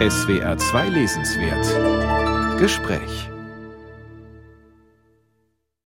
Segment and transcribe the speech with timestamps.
[0.00, 3.28] SWR 2 Lesenswert Gespräch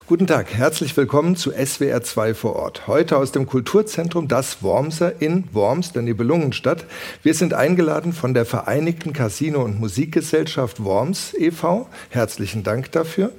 [0.07, 2.87] Guten Tag, herzlich willkommen zu SWR 2 vor Ort.
[2.87, 6.87] Heute aus dem Kulturzentrum Das Wormser in Worms, der Nibelungenstadt.
[7.23, 11.87] Wir sind eingeladen von der Vereinigten Casino- und Musikgesellschaft Worms e.V.
[12.09, 13.33] Herzlichen Dank dafür.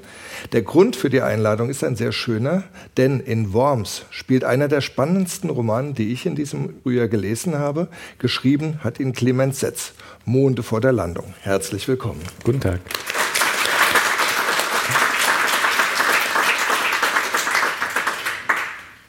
[0.52, 2.64] Der Grund für die Einladung ist ein sehr schöner,
[2.98, 7.88] denn in Worms spielt einer der spannendsten Romane, die ich in diesem Frühjahr gelesen habe.
[8.18, 9.94] Geschrieben hat ihn Clemens Setz,
[10.26, 11.34] Monde vor der Landung.
[11.42, 12.22] Herzlich willkommen.
[12.44, 12.80] Guten Tag.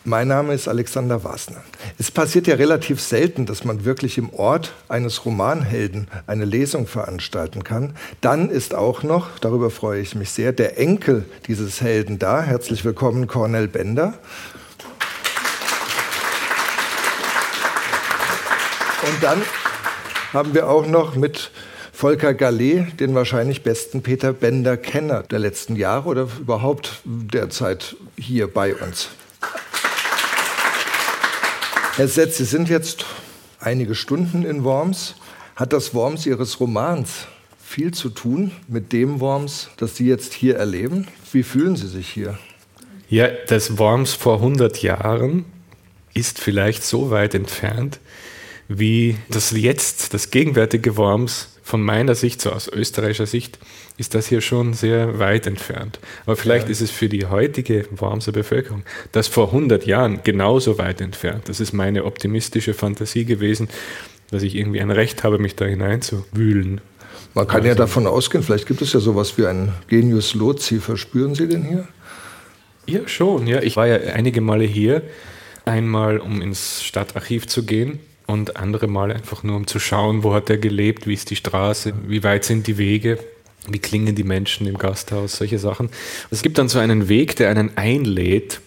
[0.05, 1.63] Mein Name ist Alexander Wasner.
[1.99, 7.65] Es passiert ja relativ selten, dass man wirklich im Ort eines Romanhelden eine Lesung veranstalten
[7.65, 7.95] kann.
[8.23, 12.41] Dann ist auch noch, darüber freue ich mich sehr, der Enkel dieses Helden da.
[12.41, 14.15] Herzlich willkommen, Cornel Bender.
[19.03, 19.43] Und dann
[20.33, 21.51] haben wir auch noch mit
[21.93, 28.75] Volker Gallet, den wahrscheinlich besten Peter Bender-Kenner der letzten Jahre oder überhaupt derzeit hier bei
[28.75, 29.11] uns.
[31.97, 33.05] Herr Setz, Sie sind jetzt
[33.59, 35.17] einige Stunden in Worms.
[35.57, 37.27] Hat das Worms Ihres Romans
[37.63, 41.09] viel zu tun mit dem Worms, das Sie jetzt hier erleben?
[41.33, 42.39] Wie fühlen Sie sich hier?
[43.09, 45.45] Ja, das Worms vor 100 Jahren
[46.15, 47.99] ist vielleicht so weit entfernt,
[48.69, 53.59] wie das jetzt, das gegenwärtige Worms von meiner Sicht, so aus österreichischer Sicht,
[53.97, 56.01] ist das hier schon sehr weit entfernt.
[56.25, 56.73] Aber vielleicht ja.
[56.73, 61.49] ist es für die heutige Wormser Bevölkerung das vor 100 Jahren genauso weit entfernt.
[61.49, 63.69] Das ist meine optimistische Fantasie gewesen,
[64.31, 66.81] dass ich irgendwie ein Recht habe, mich da hineinzuwühlen.
[67.35, 70.79] Man kann also, ja davon ausgehen, vielleicht gibt es ja sowas wie einen Genius Loci.
[70.79, 71.89] Verspüren Sie den hier?
[72.87, 73.47] Ja, schon.
[73.47, 75.03] Ja, ich war ja einige Male hier.
[75.65, 78.01] Einmal, um ins Stadtarchiv zu gehen
[78.31, 81.37] und andere Male einfach nur um zu schauen, wo hat er gelebt, wie ist die
[81.37, 83.19] Straße, wie weit sind die Wege,
[83.69, 85.91] wie klingen die Menschen im Gasthaus, solche Sachen.
[86.31, 88.61] Es gibt dann so einen Weg, der einen einlädt,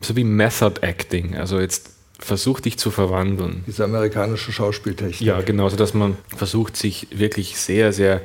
[0.00, 3.64] so wie Method Acting, also jetzt versucht dich zu verwandeln.
[3.66, 5.20] Diese amerikanische Schauspieltechnik.
[5.20, 8.20] Ja, genau, so dass man versucht, sich wirklich sehr, sehr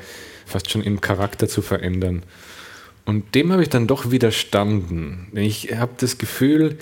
[0.45, 2.23] fast schon im Charakter zu verändern.
[3.05, 5.27] Und dem habe ich dann doch widerstanden.
[5.33, 6.77] Ich habe das Gefühl,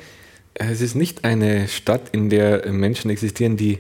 [0.55, 3.79] es ist nicht eine Stadt, in der Menschen existieren, die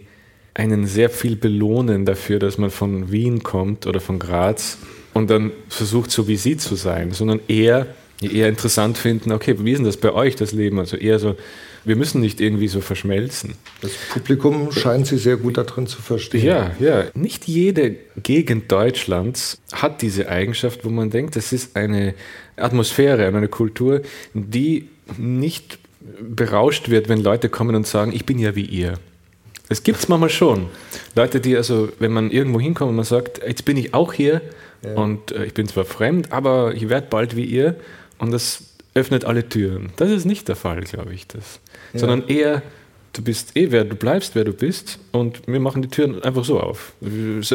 [0.53, 4.77] einen sehr viel belohnen dafür, dass man von Wien kommt oder von Graz
[5.13, 7.87] und dann versucht, so wie sie zu sein, sondern eher,
[8.21, 10.79] eher interessant finden, okay, wie ist denn das bei euch, das Leben?
[10.79, 11.35] Also eher so,
[11.83, 13.55] wir müssen nicht irgendwie so verschmelzen.
[13.81, 16.45] Das Publikum scheint sie sehr gut darin zu verstehen.
[16.45, 17.05] Ja, ja.
[17.13, 22.15] Nicht jede Gegend Deutschlands hat diese Eigenschaft, wo man denkt, das ist eine
[22.55, 24.01] Atmosphäre, eine Kultur,
[24.33, 24.87] die
[25.17, 25.79] nicht
[26.21, 28.95] berauscht wird, wenn Leute kommen und sagen, ich bin ja wie ihr.
[29.67, 30.67] Es gibt es manchmal schon.
[31.15, 34.41] Leute, die also, wenn man irgendwo hinkommt und man sagt, jetzt bin ich auch hier
[34.83, 34.93] ja.
[34.93, 37.75] und äh, ich bin zwar fremd, aber ich werde bald wie ihr
[38.19, 38.63] und das
[38.93, 39.91] öffnet alle Türen.
[39.97, 41.27] Das ist nicht der Fall, glaube ich.
[41.27, 41.59] Das.
[41.93, 41.99] Ja.
[41.99, 42.61] Sondern eher,
[43.13, 46.45] du bist eh wer, du bleibst wer du bist und wir machen die Türen einfach
[46.45, 46.93] so auf.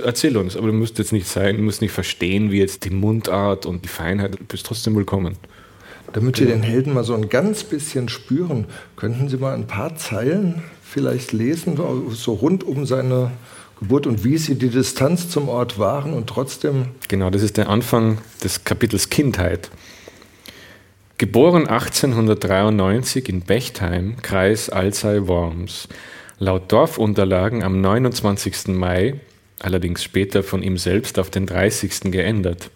[0.04, 2.90] Erzähl uns, aber du musst jetzt nicht sein, du musst nicht verstehen, wie jetzt die
[2.90, 5.36] Mundart und die Feinheit, du bist trotzdem willkommen.
[6.12, 8.66] Damit wir den Helden mal so ein ganz bisschen spüren,
[8.96, 11.78] könnten Sie mal ein paar Zeilen vielleicht lesen,
[12.10, 13.30] so rund um seine
[13.78, 16.86] Geburt und wie Sie die Distanz zum Ort waren und trotzdem.
[17.08, 19.70] Genau, das ist der Anfang des Kapitels Kindheit.
[21.16, 25.88] Geboren 1893 in Bechtheim, Kreis Alzey-Worms.
[26.38, 28.68] Laut Dorfunterlagen am 29.
[28.68, 29.20] Mai,
[29.60, 32.10] allerdings später von ihm selbst auf den 30.
[32.10, 32.70] geändert.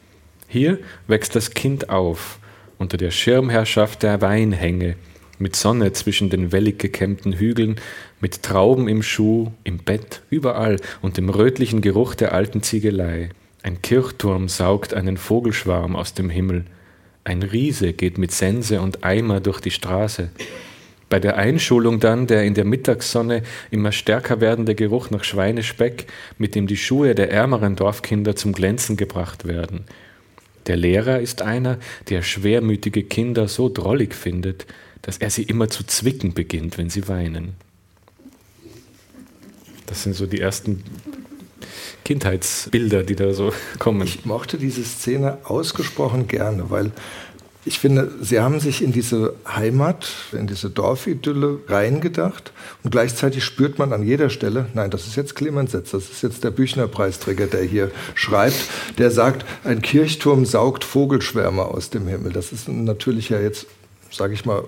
[0.47, 0.79] Hier
[1.09, 2.39] wächst das Kind auf
[2.79, 4.97] unter der Schirmherrschaft der Weinhänge,
[5.39, 7.77] mit Sonne zwischen den wellig gekämmten Hügeln,
[8.21, 13.31] mit Trauben im Schuh, im Bett, überall und dem rötlichen Geruch der alten Ziegelei.
[13.63, 16.65] Ein Kirchturm saugt einen Vogelschwarm aus dem Himmel.
[17.25, 20.31] Ein Riese geht mit Sense und Eimer durch die Straße.
[21.09, 26.07] Bei der Einschulung dann der in der Mittagssonne immer stärker werdende Geruch nach Schweinespeck,
[26.39, 29.85] mit dem die Schuhe der ärmeren Dorfkinder zum Glänzen gebracht werden.
[30.67, 31.79] Der Lehrer ist einer,
[32.09, 34.67] der schwermütige Kinder so drollig findet,
[35.03, 37.55] dass er sie immer zu zwicken beginnt, wenn sie weinen.
[39.87, 40.83] Das sind so die ersten
[42.05, 44.07] Kindheitsbilder, die da so kommen.
[44.07, 46.93] Ich mochte diese Szene ausgesprochen gerne, weil
[47.67, 52.53] ich finde, sie haben sich in diese Heimat, in diese Dorfidylle reingedacht
[52.83, 56.23] und gleichzeitig spürt man an jeder Stelle, nein, das ist jetzt Clemens Setz, das ist
[56.23, 58.57] jetzt der Büchner-Preisträger, der hier schreibt,
[58.99, 62.33] der sagt, ein Kirchturm saugt Vogelschwärme aus dem Himmel.
[62.33, 63.67] Das ist natürlich ja jetzt,
[64.11, 64.65] sage ich mal,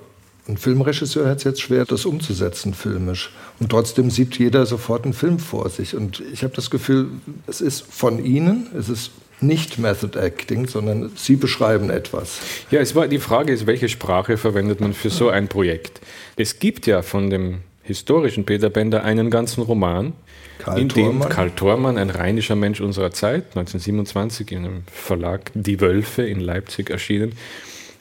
[0.48, 3.32] Ein Filmregisseur hat es jetzt schwer, das umzusetzen filmisch.
[3.58, 5.96] Und trotzdem sieht jeder sofort einen Film vor sich.
[5.96, 7.08] Und ich habe das Gefühl,
[7.48, 9.10] es ist von Ihnen, es ist
[9.40, 12.40] nicht Method Acting, sondern Sie beschreiben etwas.
[12.70, 16.00] Ja, es war, die Frage ist, welche Sprache verwendet man für so ein Projekt?
[16.36, 20.12] Es gibt ja von dem historischen Peter Bender einen ganzen Roman,
[20.58, 21.28] Karl in dem Thormann.
[21.28, 26.90] Karl Thormann, ein rheinischer Mensch unserer Zeit, 1927 in einem Verlag Die Wölfe in Leipzig
[26.90, 27.32] erschienen,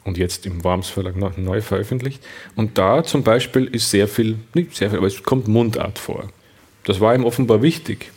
[0.04, 2.22] und jetzt im Worms Verlag neu veröffentlicht.
[2.54, 6.28] Und da zum Beispiel ist sehr viel, nicht sehr viel, aber es kommt Mundart vor.
[6.84, 8.12] Das war ihm offenbar wichtig.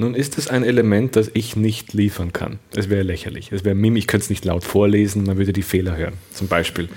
[0.00, 2.58] Nun ist es ein Element, das ich nicht liefern kann.
[2.74, 3.52] Es wäre lächerlich.
[3.52, 6.14] Es wäre Mim, ich könnte es nicht laut vorlesen, man würde die Fehler hören.
[6.32, 6.88] Zum Beispiel.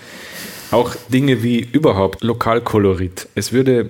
[0.71, 3.27] Auch Dinge wie überhaupt Lokalkolorit.
[3.35, 3.89] Es würde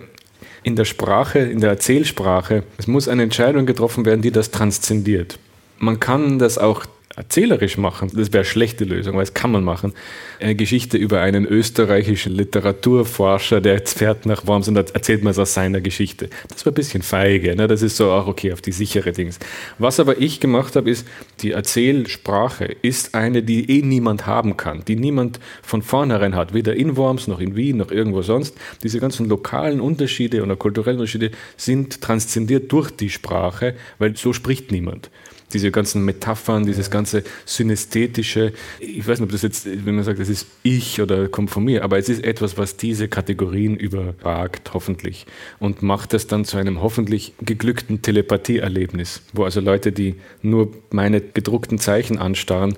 [0.63, 5.37] in der Sprache, in der Erzählsprache, es muss eine Entscheidung getroffen werden, die das transzendiert.
[5.77, 6.83] Man kann das auch
[7.15, 9.93] erzählerisch machen, das wäre eine schlechte Lösung, weil es kann man machen.
[10.39, 15.39] Eine Geschichte über einen österreichischen Literaturforscher, der jetzt fährt nach Worms und erzählt man es
[15.39, 16.29] aus seiner Geschichte.
[16.49, 17.67] Das war ein bisschen feige, ne?
[17.67, 19.37] das ist so auch okay auf die sichere Dings.
[19.77, 21.07] Was aber ich gemacht habe, ist,
[21.41, 26.75] die Erzählsprache ist eine, die eh niemand haben kann, die niemand von vornherein hat, weder
[26.75, 28.55] in Worms noch in Wien noch irgendwo sonst.
[28.81, 34.71] Diese ganzen lokalen Unterschiede oder kulturellen Unterschiede sind transzendiert durch die Sprache, weil so spricht
[34.71, 35.11] niemand
[35.53, 38.53] diese ganzen Metaphern, dieses ganze Synästhetische.
[38.79, 41.63] Ich weiß nicht, ob das jetzt, wenn man sagt, das ist ich oder kommt von
[41.63, 45.25] mir, aber es ist etwas, was diese Kategorien überragt, hoffentlich.
[45.59, 51.21] Und macht das dann zu einem hoffentlich geglückten Telepathieerlebnis, wo also Leute, die nur meine
[51.21, 52.75] gedruckten Zeichen anstarren,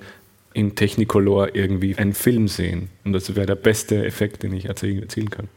[0.52, 2.88] in Technicolor irgendwie einen Film sehen.
[3.04, 5.48] Und das wäre der beste Effekt, den ich erzielen kann.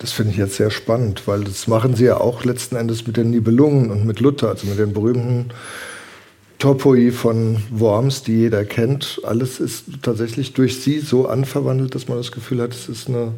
[0.00, 3.18] Das finde ich jetzt sehr spannend, weil das machen sie ja auch letzten Endes mit
[3.18, 5.50] den Nibelungen und mit Luther, also mit den berühmten
[6.60, 9.20] Topoi von Worms, die jeder kennt.
[9.24, 13.32] Alles ist tatsächlich durch sie so anverwandelt, dass man das Gefühl hat, es ist eine,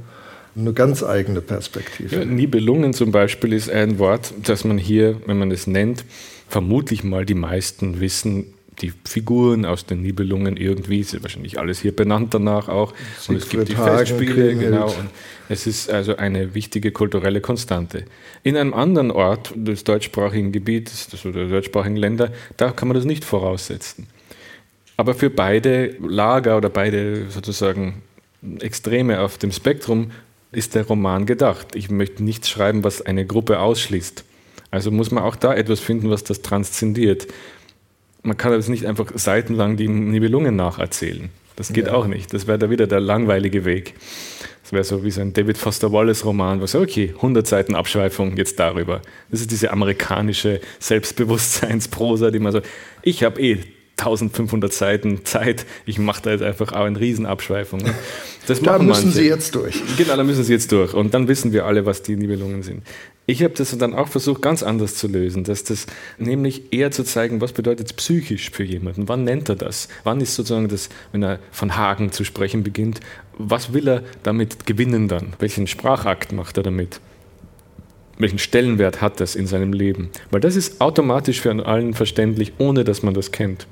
[0.56, 2.16] eine ganz eigene Perspektive.
[2.16, 6.04] Ja, Nibelungen zum Beispiel ist ein Wort, das man hier, wenn man es nennt,
[6.48, 11.94] vermutlich mal die meisten wissen, die Figuren aus den Nibelungen irgendwie, ist wahrscheinlich alles hier
[11.94, 12.94] benannt danach auch.
[13.28, 14.86] Und es gibt die Festspiele, genau.
[14.86, 15.10] Und
[15.48, 18.04] es ist also eine wichtige kulturelle Konstante.
[18.42, 23.04] In einem anderen Ort des deutschsprachigen Gebietes oder der deutschsprachigen Länder, da kann man das
[23.04, 24.06] nicht voraussetzen.
[24.96, 28.02] Aber für beide Lager oder beide sozusagen
[28.60, 30.10] Extreme auf dem Spektrum
[30.50, 31.74] ist der Roman gedacht.
[31.74, 34.24] Ich möchte nichts schreiben, was eine Gruppe ausschließt.
[34.70, 37.26] Also muss man auch da etwas finden, was das transzendiert
[38.22, 41.30] man kann jetzt nicht einfach seitenlang die Nibelungen nacherzählen.
[41.56, 41.94] Das geht ja.
[41.94, 42.32] auch nicht.
[42.32, 43.94] Das wäre da wieder der langweilige Weg.
[44.62, 47.74] Das wäre so wie so ein David Foster Wallace Roman, wo so, okay, 100 Seiten
[47.74, 49.02] Abschweifung jetzt darüber.
[49.30, 52.60] Das ist diese amerikanische Selbstbewusstseinsprosa, die man so,
[53.02, 53.58] ich habe eh
[54.06, 57.82] 1500 Seiten Zeit, ich mache da jetzt einfach auch eine Riesenabschweifung.
[58.46, 59.18] Das da müssen manche.
[59.18, 59.80] Sie jetzt durch.
[59.96, 60.94] Genau, da müssen Sie jetzt durch.
[60.94, 62.82] Und dann wissen wir alle, was die Nibelungen sind.
[63.24, 65.86] Ich habe das dann auch versucht, ganz anders zu lösen, dass das
[66.18, 70.20] nämlich eher zu zeigen, was bedeutet es psychisch für jemanden, wann nennt er das, wann
[70.20, 72.98] ist sozusagen das, wenn er von Hagen zu sprechen beginnt,
[73.38, 77.00] was will er damit gewinnen dann, welchen Sprachakt macht er damit,
[78.18, 82.82] welchen Stellenwert hat das in seinem Leben, weil das ist automatisch für allen verständlich, ohne
[82.82, 83.68] dass man das kennt.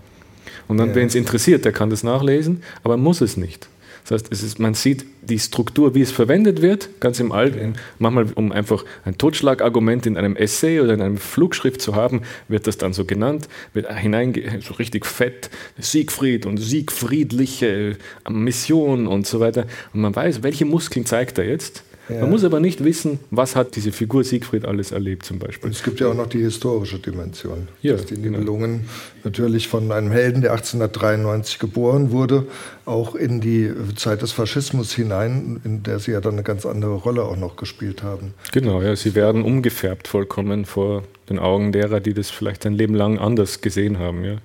[0.71, 0.95] Und dann, ja.
[0.95, 3.69] wen es interessiert, der kann das nachlesen, aber muss es nicht.
[4.05, 7.75] Das heißt, ist, man sieht die Struktur, wie es verwendet wird, ganz im Allgemeinen.
[7.99, 12.69] Manchmal, um einfach ein Totschlagargument in einem Essay oder in einem Flugschrift zu haben, wird
[12.69, 17.97] das dann so genannt, wird hinein, so richtig fett, Siegfried und siegfriedliche
[18.29, 19.67] Mission und so weiter.
[19.93, 22.21] Und man weiß, welche Muskeln zeigt er jetzt ja.
[22.21, 25.67] Man muss aber nicht wissen, was hat diese Figur Siegfried alles erlebt zum Beispiel.
[25.67, 28.17] Und es gibt ja auch noch die historische Dimension, ja, dass die.
[28.17, 28.91] Nibelungen genau.
[29.25, 32.47] natürlich von einem Helden, der 1893 geboren wurde,
[32.85, 36.95] auch in die Zeit des Faschismus hinein, in der sie ja dann eine ganz andere
[36.95, 38.35] Rolle auch noch gespielt haben.
[38.53, 42.95] Genau, ja, sie werden umgefärbt vollkommen vor den Augen derer, die das vielleicht ein Leben
[42.95, 44.25] lang anders gesehen haben.
[44.25, 44.37] Ja.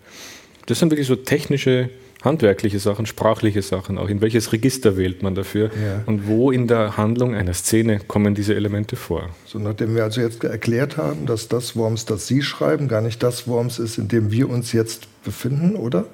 [0.67, 1.89] Das sind wirklich so technische
[2.25, 6.01] handwerkliche Sachen, sprachliche Sachen, auch in welches Register wählt man dafür ja.
[6.05, 9.29] und wo in der Handlung einer Szene kommen diese Elemente vor.
[9.45, 13.23] So, nachdem wir also jetzt erklärt haben, dass das Worms, das Sie schreiben, gar nicht
[13.23, 16.05] das Worms ist, in dem wir uns jetzt befinden, oder?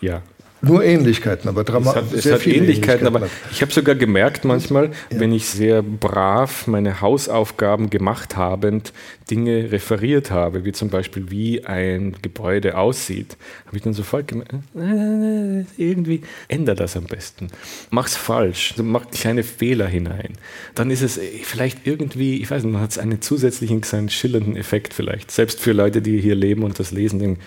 [0.00, 0.22] Ja,
[0.64, 2.02] nur Ähnlichkeiten, aber dramatisch.
[2.02, 5.20] Es hat, es hat Ähnlichkeiten, Ähnlichkeiten, aber ich habe sogar gemerkt manchmal, ja.
[5.20, 8.92] wenn ich sehr brav meine Hausaufgaben gemacht habend
[9.30, 14.54] Dinge referiert habe, wie zum Beispiel wie ein Gebäude aussieht, habe ich dann sofort gemerkt,
[14.76, 17.48] äh, irgendwie ändere das am besten.
[17.90, 20.34] Mach's falsch, mach kleine Fehler hinein.
[20.74, 24.94] Dann ist es vielleicht irgendwie, ich weiß nicht, man hat einen zusätzlichen, kleinen schillernden Effekt
[24.94, 25.30] vielleicht.
[25.30, 27.40] Selbst für Leute, die hier leben und das lesen, denken,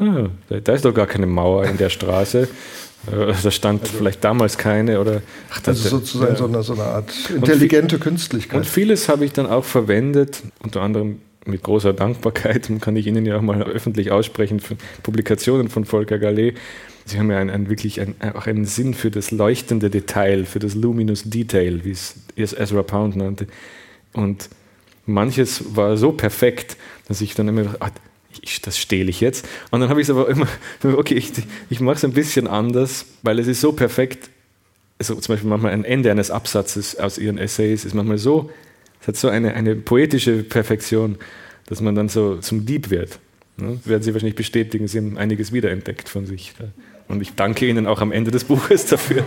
[0.00, 2.48] ah, da ist doch gar keine Mauer in der Straße.
[3.10, 5.22] Äh, da stand also, vielleicht damals keine oder.
[5.50, 6.38] Ach, das also sozusagen ja.
[6.38, 8.58] so, eine, so eine Art intelligente und Künstlichkeit.
[8.58, 13.06] Und vieles habe ich dann auch verwendet, unter anderem mit großer Dankbarkeit, und kann ich
[13.06, 16.56] Ihnen ja auch mal öffentlich aussprechen, für Publikationen von Volker Gallet.
[17.04, 20.60] Sie haben ja ein, ein wirklich ein, auch einen Sinn für das leuchtende Detail, für
[20.60, 23.48] das Luminous Detail, wie es Ezra Pound nannte.
[24.12, 24.48] Und
[25.04, 26.76] manches war so perfekt,
[27.08, 28.00] dass ich dann immer dachte,
[28.40, 29.46] ich, das stehle ich jetzt.
[29.70, 30.48] Und dann habe ich es aber immer,
[30.96, 31.32] okay, ich,
[31.70, 34.30] ich mache es ein bisschen anders, weil es ist so perfekt.
[34.98, 38.50] Also zum Beispiel manchmal ein Ende eines Absatzes aus ihren Essays ist manchmal so,
[39.00, 41.16] es hat so eine, eine poetische Perfektion,
[41.66, 43.18] dass man dann so zum Dieb wird.
[43.56, 43.80] Ne?
[43.84, 46.54] Werden Sie wahrscheinlich bestätigen, Sie haben einiges wiederentdeckt von sich.
[47.12, 49.22] Und ich danke Ihnen auch am Ende des Buches dafür.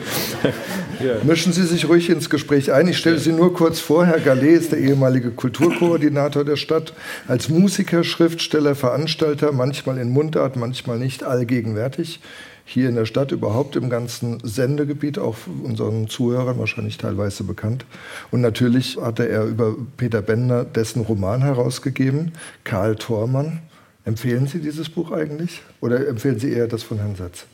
[0.99, 1.17] ja.
[1.23, 2.87] Mischen Sie sich ruhig ins Gespräch ein.
[2.87, 4.07] Ich stelle Sie nur kurz vor.
[4.07, 6.93] Herr Gallet ist der ehemalige Kulturkoordinator der Stadt.
[7.27, 12.21] Als Musiker, Schriftsteller, Veranstalter, manchmal in Mundart, manchmal nicht allgegenwärtig.
[12.65, 17.85] Hier in der Stadt, überhaupt im ganzen Sendegebiet, auch unseren Zuhörern wahrscheinlich teilweise bekannt.
[18.31, 22.31] Und natürlich hatte er über Peter Bender dessen Roman herausgegeben,
[22.63, 23.59] Karl Thormann.
[24.05, 25.61] Empfehlen Sie dieses Buch eigentlich?
[25.81, 27.45] Oder empfehlen Sie eher das von Herrn Satz?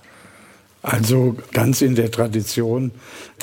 [0.81, 2.91] Also ganz in der Tradition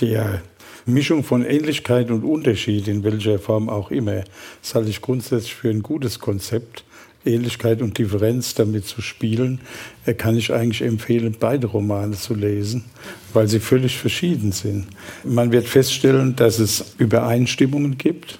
[0.01, 0.43] der
[0.87, 4.25] Mischung von Ähnlichkeit und Unterschied, in welcher Form auch immer,
[4.63, 6.85] das halte ich grundsätzlich für ein gutes Konzept.
[7.25, 9.61] Ähnlichkeit und Differenz damit zu spielen,
[10.07, 12.85] äh, kann ich eigentlich empfehlen, beide Romane zu lesen,
[13.33, 14.87] weil sie völlig verschieden sind.
[15.25, 18.39] Man wird feststellen, dass es Übereinstimmungen gibt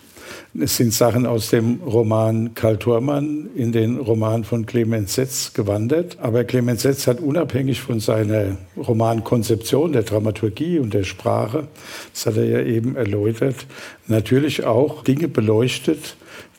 [0.55, 6.19] es sind Sachen aus dem Roman Karl Thormann in den Roman von Clemens Setz gewandert.
[6.21, 11.69] Aber Clemens Setz hat unabhängig von seiner Romankonzeption, der Dramaturgie und der Sprache,
[12.13, 13.67] das hat er ja eben erläutert,
[14.07, 16.17] natürlich auch Dinge beleuchtet,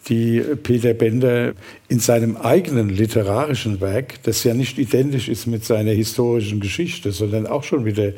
[0.08, 1.54] die Peter Bender
[1.88, 7.46] in seinem eigenen literarischen Werk, das ja nicht identisch ist mit seiner historischen Geschichte, sondern
[7.46, 8.14] auch schon wieder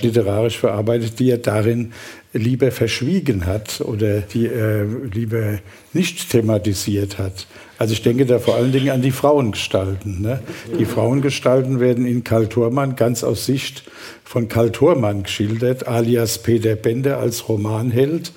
[0.00, 1.92] literarisch verarbeitet, die er darin
[2.36, 5.58] lieber verschwiegen hat oder die er lieber
[5.92, 7.46] nicht thematisiert hat.
[7.78, 10.22] Also ich denke da vor allen Dingen an die Frauengestalten.
[10.22, 10.40] Ne?
[10.78, 13.84] Die Frauengestalten werden in Karl Thormann ganz aus Sicht
[14.24, 18.32] von Karl Thormann geschildert, alias Peter Bender als Romanheld.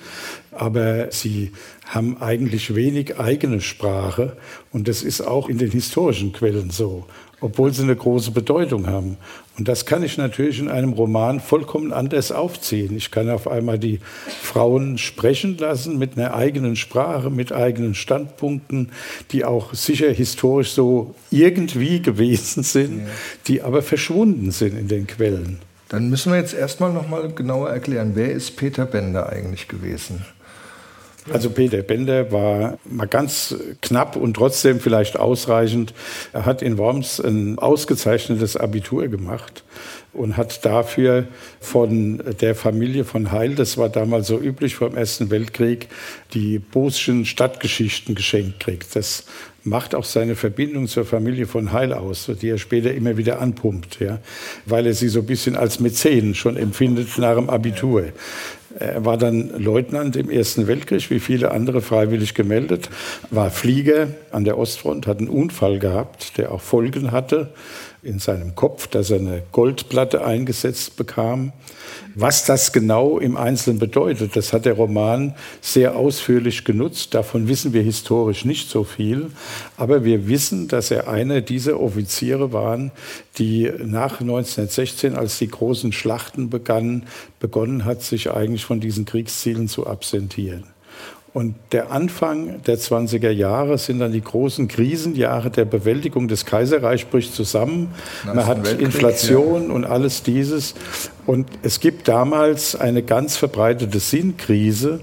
[0.50, 1.52] Aber sie
[1.86, 4.36] haben eigentlich wenig eigene Sprache
[4.72, 7.06] und das ist auch in den historischen Quellen so,
[7.40, 9.16] obwohl sie eine große Bedeutung haben.
[9.58, 12.96] Und das kann ich natürlich in einem Roman vollkommen anders aufziehen.
[12.96, 14.00] Ich kann auf einmal die
[14.42, 18.90] Frauen sprechen lassen mit einer eigenen Sprache, mit eigenen Standpunkten,
[19.32, 23.02] die auch sicher historisch so irgendwie gewesen sind,
[23.46, 25.58] die aber verschwunden sind in den Quellen.
[25.90, 30.24] Dann müssen wir jetzt erstmal noch mal genauer erklären, wer ist Peter Bender eigentlich gewesen?
[31.32, 35.92] Also Peter Bender war mal ganz knapp und trotzdem vielleicht ausreichend.
[36.32, 39.62] Er hat in Worms ein ausgezeichnetes Abitur gemacht
[40.12, 41.28] und hat dafür
[41.60, 45.88] von der Familie von Heil, das war damals so üblich vor dem Ersten Weltkrieg,
[46.34, 48.96] die Boschen Stadtgeschichten geschenkt kriegt.
[48.96, 49.24] Das
[49.62, 54.00] macht auch seine Verbindung zur Familie von Heil aus, die er später immer wieder anpumpt,
[54.00, 54.18] ja,
[54.66, 58.06] weil er sie so ein bisschen als Mäzen schon empfindet nach dem Abitur.
[58.78, 62.88] Er war dann Leutnant im Ersten Weltkrieg, wie viele andere freiwillig gemeldet,
[63.30, 67.52] war Flieger an der Ostfront, hat einen Unfall gehabt, der auch Folgen hatte
[68.02, 71.52] in seinem Kopf, dass er eine Goldplatte eingesetzt bekam.
[72.14, 77.14] Was das genau im Einzelnen bedeutet, das hat der Roman sehr ausführlich genutzt.
[77.14, 79.30] Davon wissen wir historisch nicht so viel.
[79.76, 82.90] Aber wir wissen, dass er einer dieser Offiziere war,
[83.38, 87.06] die nach 1916, als die großen Schlachten begannen,
[87.38, 90.64] begonnen hat, sich eigentlich von diesen Kriegszielen zu absentieren.
[91.32, 97.04] Und der Anfang der 20er Jahre sind dann die großen Krisenjahre der Bewältigung des Kaiserreichs
[97.04, 97.94] bricht zusammen.
[98.26, 99.74] Man hat Weltkrieg, Inflation ja.
[99.74, 100.74] und alles dieses.
[101.26, 105.00] Und es gibt damals eine ganz verbreitete Sinnkrise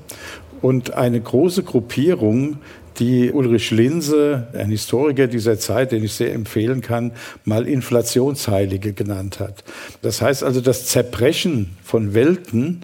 [0.61, 2.57] und eine große Gruppierung,
[2.99, 7.11] die Ulrich Linse, ein Historiker dieser Zeit, den ich sehr empfehlen kann,
[7.45, 9.63] mal Inflationsheilige genannt hat.
[10.01, 12.81] Das heißt also, das Zerbrechen von Welten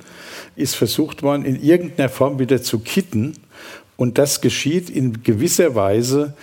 [0.56, 3.34] ist versucht worden, in irgendeiner Form wieder zu kitten.
[3.96, 6.34] Und das geschieht in gewisser Weise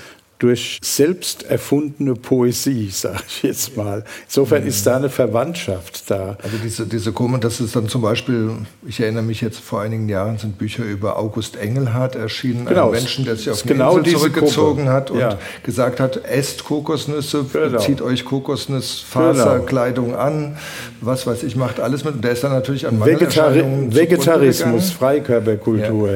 [0.41, 4.05] durch selbst erfundene Poesie, sage ich jetzt mal.
[4.27, 6.39] Insofern ist da eine Verwandtschaft da.
[6.43, 8.51] Also diese, diese Kommen, das ist dann zum Beispiel,
[8.87, 12.93] ich erinnere mich jetzt vor einigen Jahren sind Bücher über August Engelhardt erschienen, genau, einen
[12.93, 14.93] Menschen, der sich auf eine genau Insel zurückgezogen Gruppe.
[14.93, 15.39] hat und ja.
[15.63, 17.79] gesagt hat, esst Kokosnüsse, genau.
[17.79, 20.19] zieht euch Kokosnussfaserkleidung genau.
[20.19, 20.57] an,
[21.03, 22.15] was weiß ich, macht alles mit.
[22.15, 26.11] Und der ist dann natürlich an Vegetari Vegetarismus, Freikörperkultur.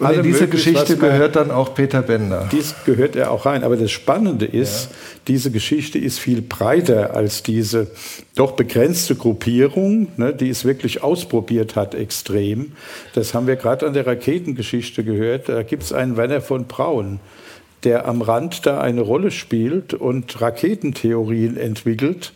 [0.00, 0.08] Ja.
[0.08, 2.48] Und in diese Geschichte gehört dann auch Peter Bender.
[2.50, 4.96] Dies gehört er auch rein Aber das Spannende ist, ja.
[5.28, 7.90] diese Geschichte ist viel breiter als diese
[8.34, 12.72] doch begrenzte Gruppierung, ne, die es wirklich ausprobiert hat, extrem.
[13.12, 15.50] Das haben wir gerade an der Raketengeschichte gehört.
[15.50, 17.20] Da gibt es einen Werner von Braun,
[17.84, 22.32] der am Rand da eine Rolle spielt und Raketentheorien entwickelt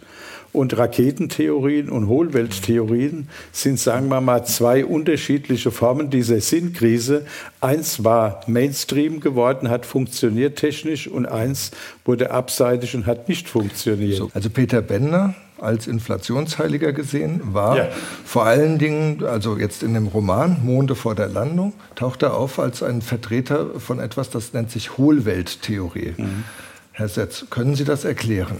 [0.53, 7.25] und Raketentheorien und Hohlwelttheorien sind, sagen wir mal, zwei unterschiedliche Formen dieser Sinnkrise.
[7.61, 11.71] Eins war Mainstream geworden, hat funktioniert technisch und eins
[12.05, 14.23] wurde abseitig und hat nicht funktioniert.
[14.35, 17.89] Also Peter Bender als Inflationsheiliger gesehen war ja.
[18.25, 22.59] vor allen Dingen, also jetzt in dem Roman Monde vor der Landung, taucht er auf
[22.59, 26.15] als ein Vertreter von etwas, das nennt sich Hohlwelttheorie.
[26.17, 26.45] Mhm.
[26.91, 28.59] Herr Setz, können Sie das erklären?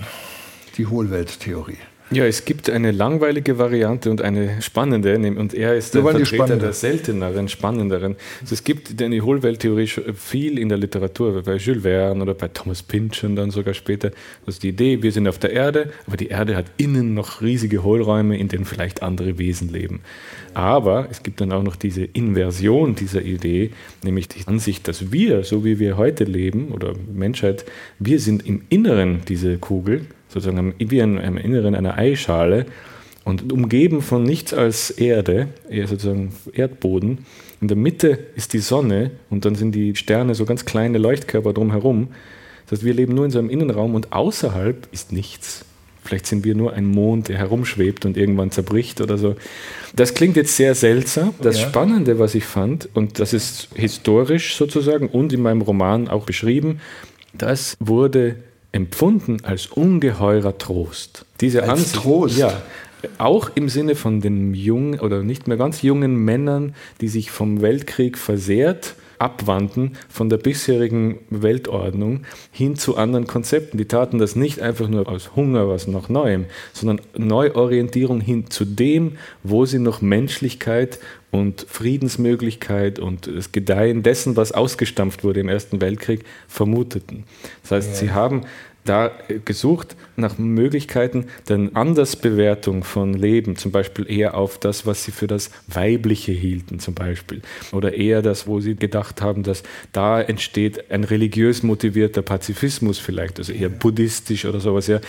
[0.77, 1.79] Die Hohlwelttheorie.
[2.13, 6.75] Ja, es gibt eine langweilige Variante und eine spannende, und er ist der Vertreter der
[6.75, 8.17] selteneren, spannenderen.
[8.43, 12.83] Also es gibt eine Hohlwelttheorie viel in der Literatur, bei Jules Verne oder bei Thomas
[12.83, 14.11] Pynchon dann sogar später.
[14.45, 17.41] Das ist die Idee, wir sind auf der Erde, aber die Erde hat innen noch
[17.41, 20.01] riesige Hohlräume, in denen vielleicht andere Wesen leben.
[20.53, 23.71] Aber es gibt dann auch noch diese Inversion dieser Idee,
[24.05, 27.65] nämlich die Ansicht, dass wir, so wie wir heute leben, oder Menschheit,
[27.99, 30.03] wir sind im Inneren diese Kugel
[30.33, 32.67] sozusagen wie im Inneren einer Eischale
[33.25, 37.19] und umgeben von nichts als Erde, eher sozusagen Erdboden.
[37.61, 41.53] In der Mitte ist die Sonne und dann sind die Sterne so ganz kleine Leuchtkörper
[41.53, 42.09] drumherum.
[42.67, 45.65] Das heißt, wir leben nur in so einem Innenraum und außerhalb ist nichts.
[46.05, 49.37] Vielleicht sind wir nur ein Mond, der herumschwebt und irgendwann zerbricht oder so.
[49.95, 51.33] Das klingt jetzt sehr seltsam.
[51.41, 51.69] Das ja.
[51.69, 56.81] Spannende, was ich fand, und das ist historisch sozusagen und in meinem Roman auch beschrieben,
[57.35, 58.37] das wurde
[58.73, 61.25] empfunden als ungeheurer Trost.
[61.41, 62.39] Diese als Ansicht, Trost?
[62.39, 62.63] Ja.
[63.19, 67.61] Auch im Sinne von den jungen oder nicht mehr ganz jungen Männern, die sich vom
[67.61, 73.79] Weltkrieg versehrt abwandten von der bisherigen Weltordnung hin zu anderen Konzepten.
[73.79, 78.65] Die taten das nicht einfach nur aus Hunger, was nach Neuem, sondern Neuorientierung hin zu
[78.65, 79.13] dem,
[79.45, 80.99] wo sie noch Menschlichkeit
[81.31, 87.25] und Friedensmöglichkeit und das Gedeihen dessen, was ausgestampft wurde im Ersten Weltkrieg, vermuteten.
[87.63, 87.95] Das heißt, ja.
[87.95, 88.43] sie haben
[88.85, 89.13] da
[89.45, 95.27] gesucht nach Möglichkeiten der Andersbewertung von Leben, zum Beispiel eher auf das, was sie für
[95.27, 97.43] das Weibliche hielten, zum Beispiel.
[97.73, 103.39] Oder eher das, wo sie gedacht haben, dass da entsteht ein religiös motivierter Pazifismus vielleicht,
[103.39, 105.01] also eher buddhistisch oder sowas, ja.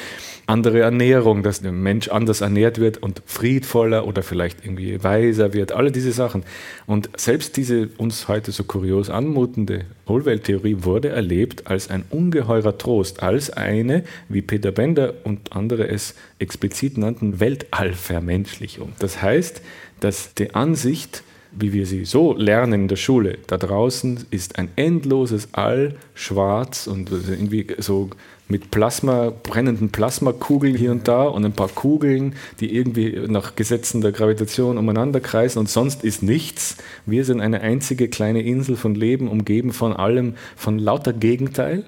[0.45, 5.71] Andere Ernährung, dass der Mensch anders ernährt wird und friedvoller oder vielleicht irgendwie weiser wird,
[5.71, 6.43] alle diese Sachen.
[6.85, 13.23] Und selbst diese uns heute so kurios anmutende Hohlwelttheorie wurde erlebt als ein ungeheurer Trost,
[13.23, 18.93] als eine, wie Peter Bender und andere es explizit nannten, Weltallvermenschlichung.
[18.99, 19.61] Das heißt,
[19.99, 24.69] dass die Ansicht, wie wir sie so lernen in der Schule, da draußen ist ein
[24.75, 28.09] endloses All, schwarz und irgendwie so
[28.47, 34.01] mit Plasma, brennenden Plasmakugeln hier und da und ein paar Kugeln, die irgendwie nach Gesetzen
[34.01, 36.77] der Gravitation umeinander kreisen und sonst ist nichts.
[37.05, 41.77] Wir sind eine einzige kleine Insel von Leben, umgeben von allem, von lauter Gegenteil.
[41.77, 41.83] Mhm.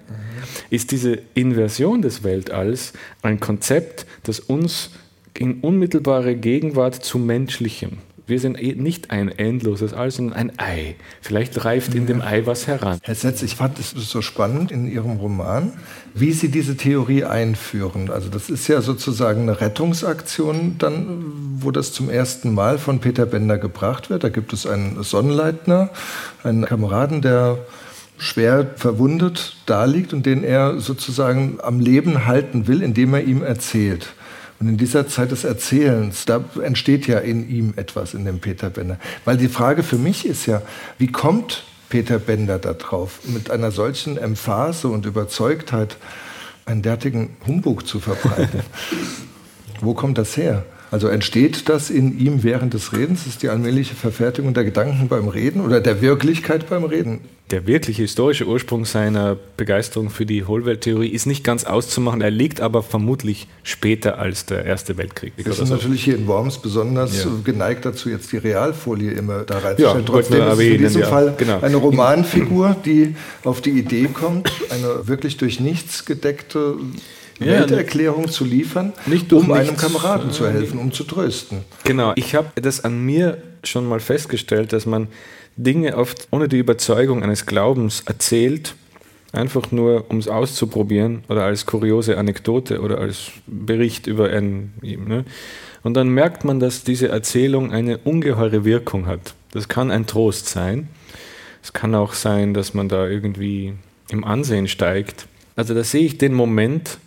[0.69, 4.91] Ist diese Inversion des Weltalls ein Konzept, das uns
[5.37, 10.95] in unmittelbare Gegenwart zu Menschlichem wir sind eh nicht ein endloses All, sondern ein Ei.
[11.21, 12.99] Vielleicht reift in dem Ei was heran.
[13.03, 15.73] Herr Setz, ich fand es so spannend in Ihrem Roman,
[16.15, 18.09] wie Sie diese Theorie einführen.
[18.09, 23.27] Also das ist ja sozusagen eine Rettungsaktion, dann, wo das zum ersten Mal von Peter
[23.27, 24.23] Bender gebracht wird.
[24.23, 25.91] Da gibt es einen Sonnenleitner,
[26.43, 27.59] einen Kameraden, der
[28.17, 34.13] schwer verwundet daliegt und den er sozusagen am Leben halten will, indem er ihm erzählt.
[34.59, 38.69] Und in dieser Zeit des Erzählens, da entsteht ja in ihm etwas, in dem Peter
[38.69, 38.97] Bender.
[39.25, 40.61] Weil die Frage für mich ist ja,
[40.97, 45.97] wie kommt Peter Bender da drauf, mit einer solchen Emphase und Überzeugtheit
[46.65, 48.61] einen derartigen Humbug zu verbreiten?
[49.81, 50.63] Wo kommt das her?
[50.95, 53.27] Also entsteht das in ihm während des Redens?
[53.27, 57.19] Ist die allmähliche Verfertigung der Gedanken beim Reden oder der Wirklichkeit beim Reden?
[57.51, 62.21] Der wirkliche historische Ursprung seiner Begeisterung für die Hohlwelttheorie ist nicht ganz auszumachen.
[62.21, 65.33] Er liegt aber vermutlich später als der Erste Weltkrieg.
[65.35, 65.75] Wir sind so.
[65.75, 67.29] natürlich hier in Worms besonders ja.
[67.43, 69.99] geneigt dazu, jetzt die Realfolie immer da reinzustellen.
[69.99, 71.07] Ja, Trotzdem ist es in diesem ja.
[71.09, 71.59] Fall genau.
[71.59, 76.75] eine Romanfigur, die auf die Idee kommt, eine wirklich durch nichts gedeckte
[77.39, 78.93] ja, Welterklärung zu liefern,
[79.31, 81.59] um einem Kameraden zu helfen, um zu trösten.
[81.83, 85.07] Genau, ich habe das an mir schon mal festgestellt, dass man
[85.57, 88.75] Dinge oft ohne die Überzeugung eines Glaubens erzählt,
[89.31, 94.73] einfach nur um es auszuprobieren oder als kuriose Anekdote oder als Bericht über einen.
[94.81, 95.25] Ne?
[95.83, 99.33] Und dann merkt man, dass diese Erzählung eine ungeheure Wirkung hat.
[99.51, 100.89] Das kann ein Trost sein.
[101.61, 103.73] Es kann auch sein, dass man da irgendwie
[104.09, 106.99] im Ansehen steigt Also da sehe ich den Moment,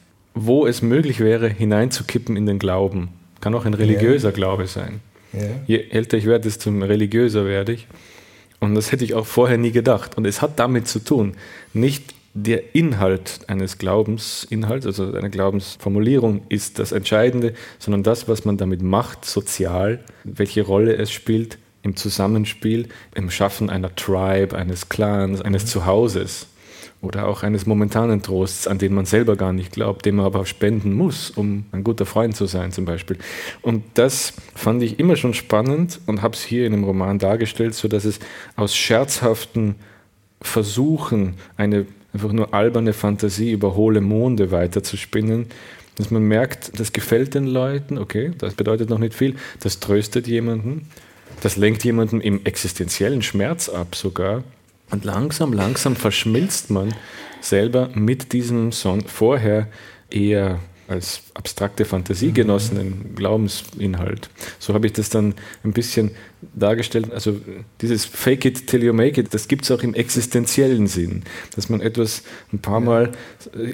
[0.47, 3.09] wo es möglich wäre, hineinzukippen in den Glauben.
[3.41, 4.35] Kann auch ein religiöser ja.
[4.35, 5.01] Glaube sein.
[5.33, 5.41] Ja.
[5.67, 7.87] Je älter ich werde, desto religiöser werde ich.
[8.61, 10.17] Und das hätte ich auch vorher nie gedacht.
[10.17, 11.35] Und es hat damit zu tun,
[11.73, 18.57] nicht der Inhalt eines Glaubensinhalts, also eine Glaubensformulierung ist das Entscheidende, sondern das, was man
[18.57, 25.41] damit macht, sozial, welche Rolle es spielt im Zusammenspiel, im Schaffen einer Tribe, eines Clans,
[25.41, 25.69] eines mhm.
[25.69, 26.48] Zuhauses
[27.01, 30.45] oder auch eines momentanen Trosts, an den man selber gar nicht glaubt, den man aber
[30.47, 33.19] spenden muss, um ein guter Freund zu sein zum Beispiel.
[33.63, 37.75] Und das fand ich immer schon spannend und habe es hier in dem Roman dargestellt,
[37.75, 38.19] so dass es
[38.57, 39.77] aus scherzhaften
[40.41, 45.47] Versuchen, eine einfach nur alberne Fantasie über hohle Monde weiterzuspinnen,
[45.97, 50.27] dass man merkt, das gefällt den Leuten, okay, das bedeutet noch nicht viel, das tröstet
[50.27, 50.89] jemanden,
[51.43, 54.43] das lenkt jemanden im existenziellen Schmerz ab sogar.
[54.91, 56.95] Und langsam, langsam verschmilzt man
[57.41, 59.07] selber mit diesem Song.
[59.07, 59.69] Vorher
[60.11, 64.31] eher als abstrakte Fantasie genossenen Glaubensinhalt.
[64.59, 66.13] So habe ich das dann ein bisschen
[66.55, 67.13] dargestellt.
[67.13, 67.37] Also
[67.81, 71.25] dieses Fake it till you make it, das gibt es auch im existenziellen Sinn,
[71.55, 72.23] dass man etwas
[72.53, 73.13] ein paar Mal,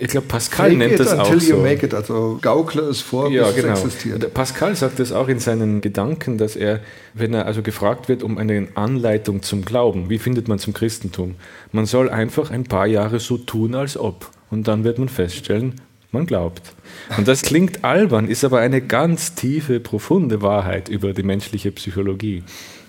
[0.01, 1.55] ich glaube Pascal Fake nennt das auch so.
[1.55, 3.75] you make it, also gaukle es vor, ja, bis genau.
[3.75, 4.35] es existiert.
[4.35, 6.81] Pascal sagt das auch in seinen Gedanken, dass er,
[7.13, 11.37] wenn er also gefragt wird um eine Anleitung zum Glauben, wie findet man zum Christentum,
[11.71, 14.31] man soll einfach ein paar Jahre so tun, als ob.
[14.51, 15.81] Und dann wird man feststellen,
[16.15, 16.73] man glaubt.
[17.19, 22.43] Und das klingt albern, ist aber eine ganz tiefe, profunde Wahrheit über die menschliche Psychologie.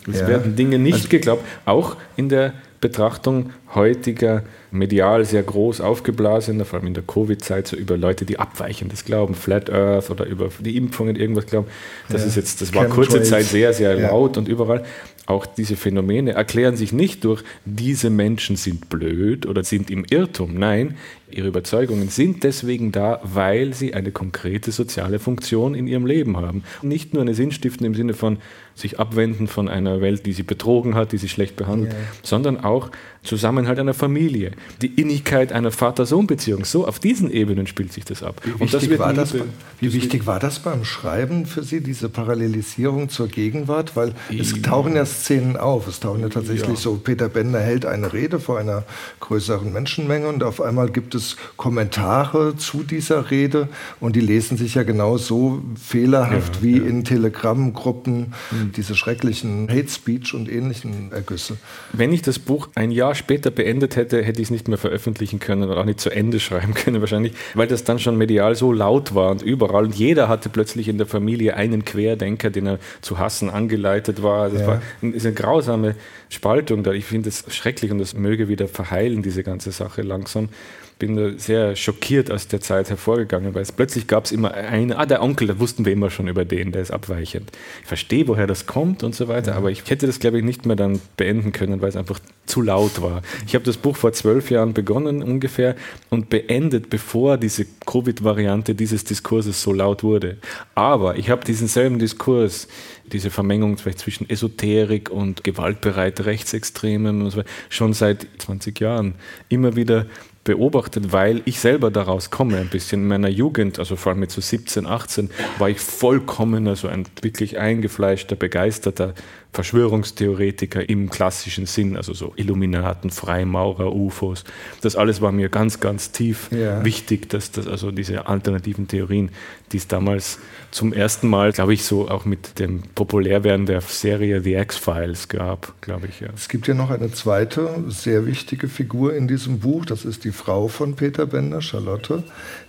[0.07, 0.27] Es ja.
[0.27, 6.79] werden Dinge nicht also, geglaubt, auch in der Betrachtung heutiger medial sehr groß aufgeblasener, vor
[6.79, 10.77] allem in der Covid-Zeit, so über Leute, die abweichendes glauben, Flat Earth oder über die
[10.77, 11.67] Impfungen irgendwas glauben.
[12.09, 12.27] Das ja.
[12.27, 14.83] ist jetzt, das war kurze Zeit sehr, sehr laut und überall
[15.27, 20.53] auch diese Phänomene erklären sich nicht durch, diese Menschen sind blöd oder sind im Irrtum.
[20.53, 20.95] Nein,
[21.31, 26.63] ihre Überzeugungen sind deswegen da, weil sie eine konkrete soziale Funktion in ihrem Leben haben.
[26.81, 28.37] Nicht nur eine Sinnstiftung im Sinne von
[28.75, 31.99] sich abwenden von einer Welt, die sie betrogen hat, die sie schlecht behandelt, ja.
[32.23, 32.91] sondern auch
[33.23, 36.65] Zusammenhalt einer Familie, die Innigkeit einer Vater-Sohn-Beziehung.
[36.65, 38.41] So auf diesen Ebenen spielt sich das ab.
[38.43, 39.33] Wie wichtig, war, das,
[39.79, 43.95] wie wichtig war das beim Schreiben für Sie, diese Parallelisierung zur Gegenwart?
[43.95, 45.87] Weil es tauchen ja Szenen auf.
[45.87, 46.75] Es tauchen ja tatsächlich ja.
[46.75, 48.83] so, Peter Bender hält eine Rede vor einer
[49.19, 54.75] größeren Menschenmenge und auf einmal gibt es Kommentare zu dieser Rede und die lesen sich
[54.75, 58.71] ja genauso fehlerhaft ja, wie in Telegram-Gruppen, mhm.
[58.75, 61.57] diese schrecklichen Hate Speech und ähnlichen Ergüsse.
[61.93, 65.39] Wenn ich das Buch ein Jahr später beendet hätte, hätte ich es nicht mehr veröffentlichen
[65.39, 68.71] können oder auch nicht zu Ende schreiben können wahrscheinlich, weil das dann schon medial so
[68.71, 72.79] laut war und überall und jeder hatte plötzlich in der Familie einen Querdenker, den er
[73.01, 74.49] zu hassen angeleitet war.
[74.49, 74.81] Das war
[75.13, 75.95] ist eine grausame
[76.29, 76.91] Spaltung da.
[76.91, 80.49] Ich finde es schrecklich und das möge wieder verheilen, diese ganze Sache langsam
[80.97, 85.05] bin sehr schockiert aus der Zeit hervorgegangen, weil es plötzlich gab es immer einen, ah,
[85.05, 87.51] der Onkel, da wussten wir immer schon über den, der ist abweichend.
[87.81, 89.57] Ich verstehe, woher das kommt und so weiter, ja.
[89.57, 92.61] aber ich hätte das, glaube ich, nicht mehr dann beenden können, weil es einfach zu
[92.61, 93.23] laut war.
[93.45, 95.75] Ich habe das Buch vor zwölf Jahren begonnen ungefähr
[96.09, 100.37] und beendet, bevor diese Covid-Variante dieses Diskurses so laut wurde.
[100.75, 102.67] Aber ich habe diesen selben Diskurs,
[103.11, 109.15] diese Vermengung zwischen Esoterik und gewaltbereite Rechtsextremen so, schon seit 20 Jahren
[109.49, 110.05] immer wieder
[110.45, 114.31] beobachtet, weil ich selber daraus komme, ein bisschen in meiner Jugend, also vor allem mit
[114.31, 119.15] so 17, 18, war ich vollkommen, also ein wirklich eingefleischter, begeisterter
[119.55, 124.43] Verschwörungstheoretiker im klassischen Sinn, also so Illuminaten, Freimaurer, UFOs.
[124.81, 126.83] Das alles war mir ganz, ganz tief ja.
[126.83, 129.31] wichtig, dass das also diese alternativen Theorien,
[129.71, 130.39] die es damals
[130.71, 135.73] zum ersten Mal, glaube ich, so auch mit dem Populärwerden der Serie The X-Files gab,
[135.81, 136.19] glaube ich.
[136.19, 136.27] Ja.
[136.35, 140.33] Es gibt ja noch eine zweite sehr wichtige Figur in diesem Buch, das ist die
[140.33, 142.23] Frau von Peter Bender, Charlotte,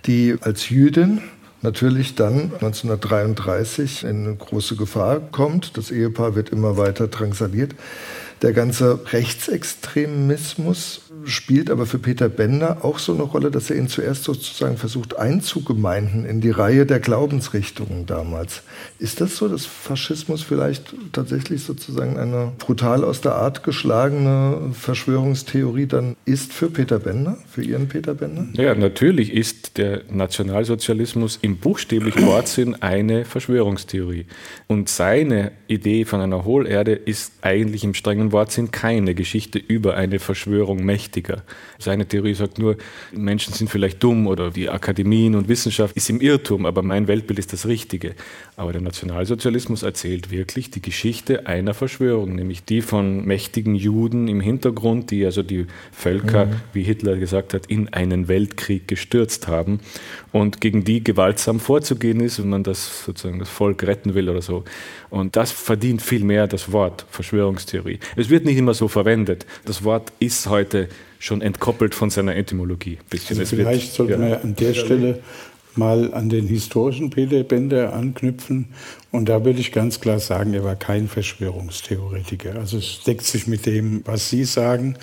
[0.07, 1.20] die als Jüdin
[1.62, 5.77] natürlich dann 1933 in große Gefahr kommt.
[5.77, 7.75] Das Ehepaar wird immer weiter drangsaliert.
[8.42, 13.89] Der ganze Rechtsextremismus spielt aber für Peter Bender auch so eine Rolle, dass er ihn
[13.89, 18.62] zuerst sozusagen versucht einzugemeinden in die Reihe der Glaubensrichtungen damals.
[18.99, 25.87] Ist das so, dass Faschismus vielleicht tatsächlich sozusagen eine brutal aus der Art geschlagene Verschwörungstheorie
[25.87, 28.47] dann ist für Peter Bender, für Ihren Peter Bender?
[28.55, 34.27] Ja, natürlich ist der Nationalsozialismus im buchstäblichen Wortsinn eine Verschwörungstheorie.
[34.69, 40.19] Und seine Idee von einer Hohlerde ist eigentlich im strengen Wortsinn keine Geschichte über eine
[40.19, 41.16] Verschwörung mächtiger.
[41.79, 42.77] Seine Theorie sagt nur,
[43.13, 47.39] Menschen sind vielleicht dumm oder die Akademien und Wissenschaft ist im Irrtum, aber mein Weltbild
[47.39, 48.15] ist das Richtige.
[48.57, 54.41] Aber der Nationalsozialismus erzählt wirklich die Geschichte einer Verschwörung, nämlich die von mächtigen Juden im
[54.41, 56.61] Hintergrund, die also die Völker, mhm.
[56.73, 59.81] wie Hitler gesagt hat, in einen Weltkrieg gestürzt haben
[60.33, 64.43] und gegen die gewaltsam vorzugehen ist, wenn man das sozusagen das Volk retten will oder
[64.43, 64.65] so.
[65.11, 67.99] Und das verdient viel mehr das Wort Verschwörungstheorie.
[68.17, 69.47] Es wird nicht immer so verwendet.
[69.65, 70.89] Das Wort ist heute
[71.27, 72.99] schon entkoppelt von seiner Etymologie.
[73.11, 73.39] Bisschen.
[73.39, 74.29] Also vielleicht sollten ja.
[74.29, 75.21] wir an der Stelle
[75.75, 78.69] mal an den historischen Peter Bender anknüpfen.
[79.11, 82.57] Und da würde ich ganz klar sagen, er war kein Verschwörungstheoretiker.
[82.57, 84.97] Also es deckt sich mit dem, was Sie sagen.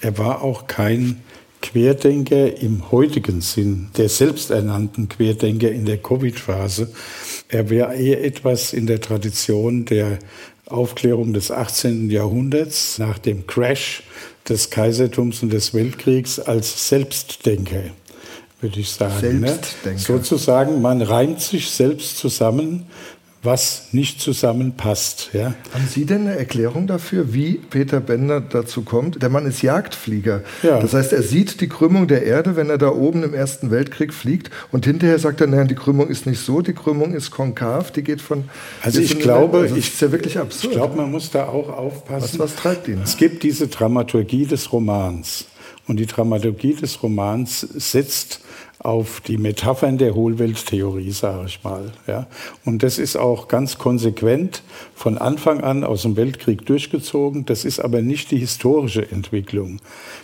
[0.00, 1.22] Er war auch kein
[1.62, 6.92] Querdenker im heutigen Sinn, der selbsternannten Querdenker in der Covid-Phase.
[7.48, 10.18] Er wäre eher etwas in der Tradition der
[10.66, 12.10] Aufklärung des 18.
[12.10, 14.02] Jahrhunderts nach dem Crash
[14.48, 17.82] des Kaisertums und des Weltkriegs als Selbstdenker,
[18.60, 19.40] würde ich sagen.
[19.40, 19.48] Ne?
[19.48, 19.98] Selbstdenker.
[19.98, 19.98] Ne?
[20.18, 22.86] Sozusagen, man reimt sich selbst zusammen
[23.42, 25.30] was nicht zusammenpasst.
[25.32, 25.54] Ja.
[25.72, 29.22] Haben Sie denn eine Erklärung dafür, wie Peter Bender dazu kommt?
[29.22, 30.42] Der Mann ist Jagdflieger.
[30.62, 30.80] Ja.
[30.80, 34.12] Das heißt, er sieht die Krümmung der Erde, wenn er da oben im Ersten Weltkrieg
[34.12, 34.50] fliegt.
[34.72, 38.02] Und hinterher sagt er, nein, die Krümmung ist nicht so, die Krümmung ist konkav, die
[38.02, 38.44] geht von.
[38.82, 40.72] Also ich glaube, also ich, ist ja wirklich absurd.
[40.72, 42.38] Ich glaube, man muss da auch aufpassen.
[42.38, 43.00] Was, was treibt ihn?
[43.02, 45.46] Es gibt diese Dramaturgie des Romans.
[45.86, 48.40] Und die Dramaturgie des Romans setzt
[48.78, 51.92] auf die Metaphern der Hohlwelttheorie, sage ich mal.
[52.06, 52.28] Ja.
[52.64, 54.62] Und das ist auch ganz konsequent
[54.94, 57.44] von Anfang an aus dem Weltkrieg durchgezogen.
[57.44, 59.80] Das ist aber nicht die historische Entwicklung.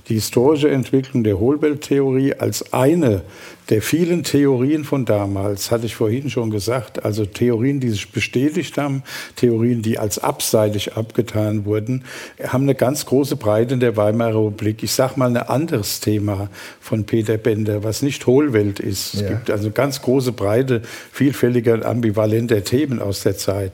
[0.08, 3.22] Die historische Entwicklung der Hohlwelttheorie als eine
[3.70, 8.76] der vielen Theorien von damals, hatte ich vorhin schon gesagt, also Theorien, die sich bestätigt
[8.76, 9.02] haben,
[9.36, 12.04] Theorien, die als abseitig abgetan wurden,
[12.46, 14.82] haben eine ganz große Breite in der Weimarer Republik.
[14.82, 19.14] Ich sage mal ein anderes Thema von Peter Bender, was nicht Hohlwelt ist.
[19.14, 19.20] Ja.
[19.22, 23.72] Es gibt also ganz große Breite vielfältiger und ambivalenter Themen aus der Zeit.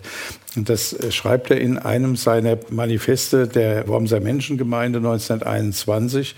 [0.56, 6.34] Und das äh, schreibt er in einem seiner Manifeste der Wormser Menschengemeinde 1921.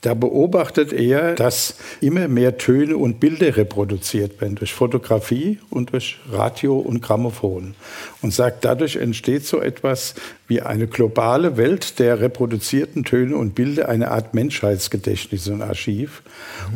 [0.00, 6.18] Da beobachtet er, dass immer mehr Töne und Bilder reproduziert werden durch Fotografie und durch
[6.30, 7.74] Radio und Grammophon
[8.22, 10.14] und sagt, dadurch entsteht so etwas
[10.48, 16.22] wie eine globale Welt der reproduzierten Töne und Bilder, eine Art Menschheitsgedächtnis und Archiv.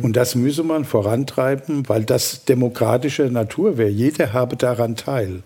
[0.03, 3.89] Und das müsse man vorantreiben, weil das demokratische Natur wäre.
[3.89, 5.41] Jeder habe daran teil.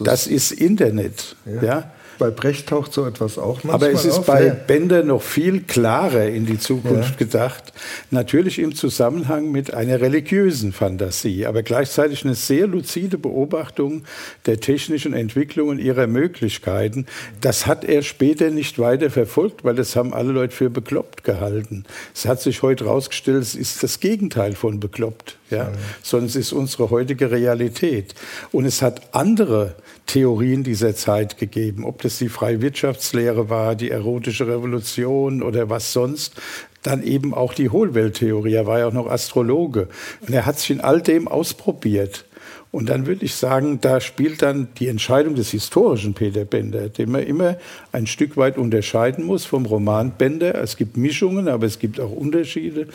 [0.00, 1.36] Das ist Internet.
[1.46, 1.62] Ja.
[1.62, 1.90] ja.
[2.18, 4.54] Bei Brecht taucht so etwas auch manchmal Aber es ist auf, bei ja.
[4.54, 7.16] Bender noch viel klarer in die Zukunft ja.
[7.16, 7.72] gedacht.
[8.10, 14.04] Natürlich im Zusammenhang mit einer religiösen Fantasie, aber gleichzeitig eine sehr luzide Beobachtung
[14.46, 17.06] der technischen Entwicklungen ihrer Möglichkeiten.
[17.40, 21.84] Das hat er später nicht weiter verfolgt, weil das haben alle Leute für bekloppt gehalten.
[22.14, 25.56] Es hat sich heute herausgestellt, es ist das Gegenteil von bekloppt, ja?
[25.56, 25.72] ja.
[26.02, 28.14] sondern es ist unsere heutige Realität.
[28.52, 29.74] Und es hat andere
[30.06, 35.92] Theorien dieser Zeit gegeben, ob das die freie Wirtschaftslehre war, die erotische Revolution oder was
[35.92, 36.34] sonst.
[36.82, 38.54] Dann eben auch die Hohlwelttheorie.
[38.54, 39.88] Er war ja auch noch Astrologe.
[40.20, 42.25] Und er hat sich in all dem ausprobiert.
[42.76, 47.10] Und dann würde ich sagen, da spielt dann die Entscheidung des historischen Peter Bender, den
[47.10, 47.56] man immer
[47.90, 50.54] ein Stück weit unterscheiden muss vom Roman Bender.
[50.56, 52.86] Es gibt Mischungen, aber es gibt auch Unterschiede.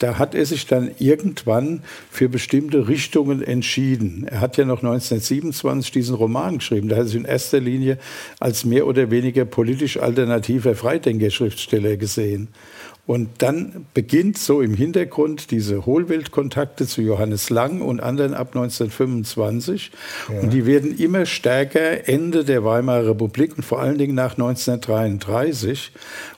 [0.00, 4.26] Da hat er sich dann irgendwann für bestimmte Richtungen entschieden.
[4.28, 6.90] Er hat ja noch 1927 diesen Roman geschrieben.
[6.90, 7.96] Da hat er sich in erster Linie
[8.38, 12.48] als mehr oder weniger politisch alternativer Freidenker-Schriftsteller gesehen.
[13.04, 19.90] Und dann beginnt so im Hintergrund diese Hohlweltkontakte zu Johannes Lang und anderen ab 1925.
[20.28, 20.40] Ja.
[20.40, 25.90] Und die werden immer stärker Ende der Weimarer Republik und vor allen Dingen nach 1933.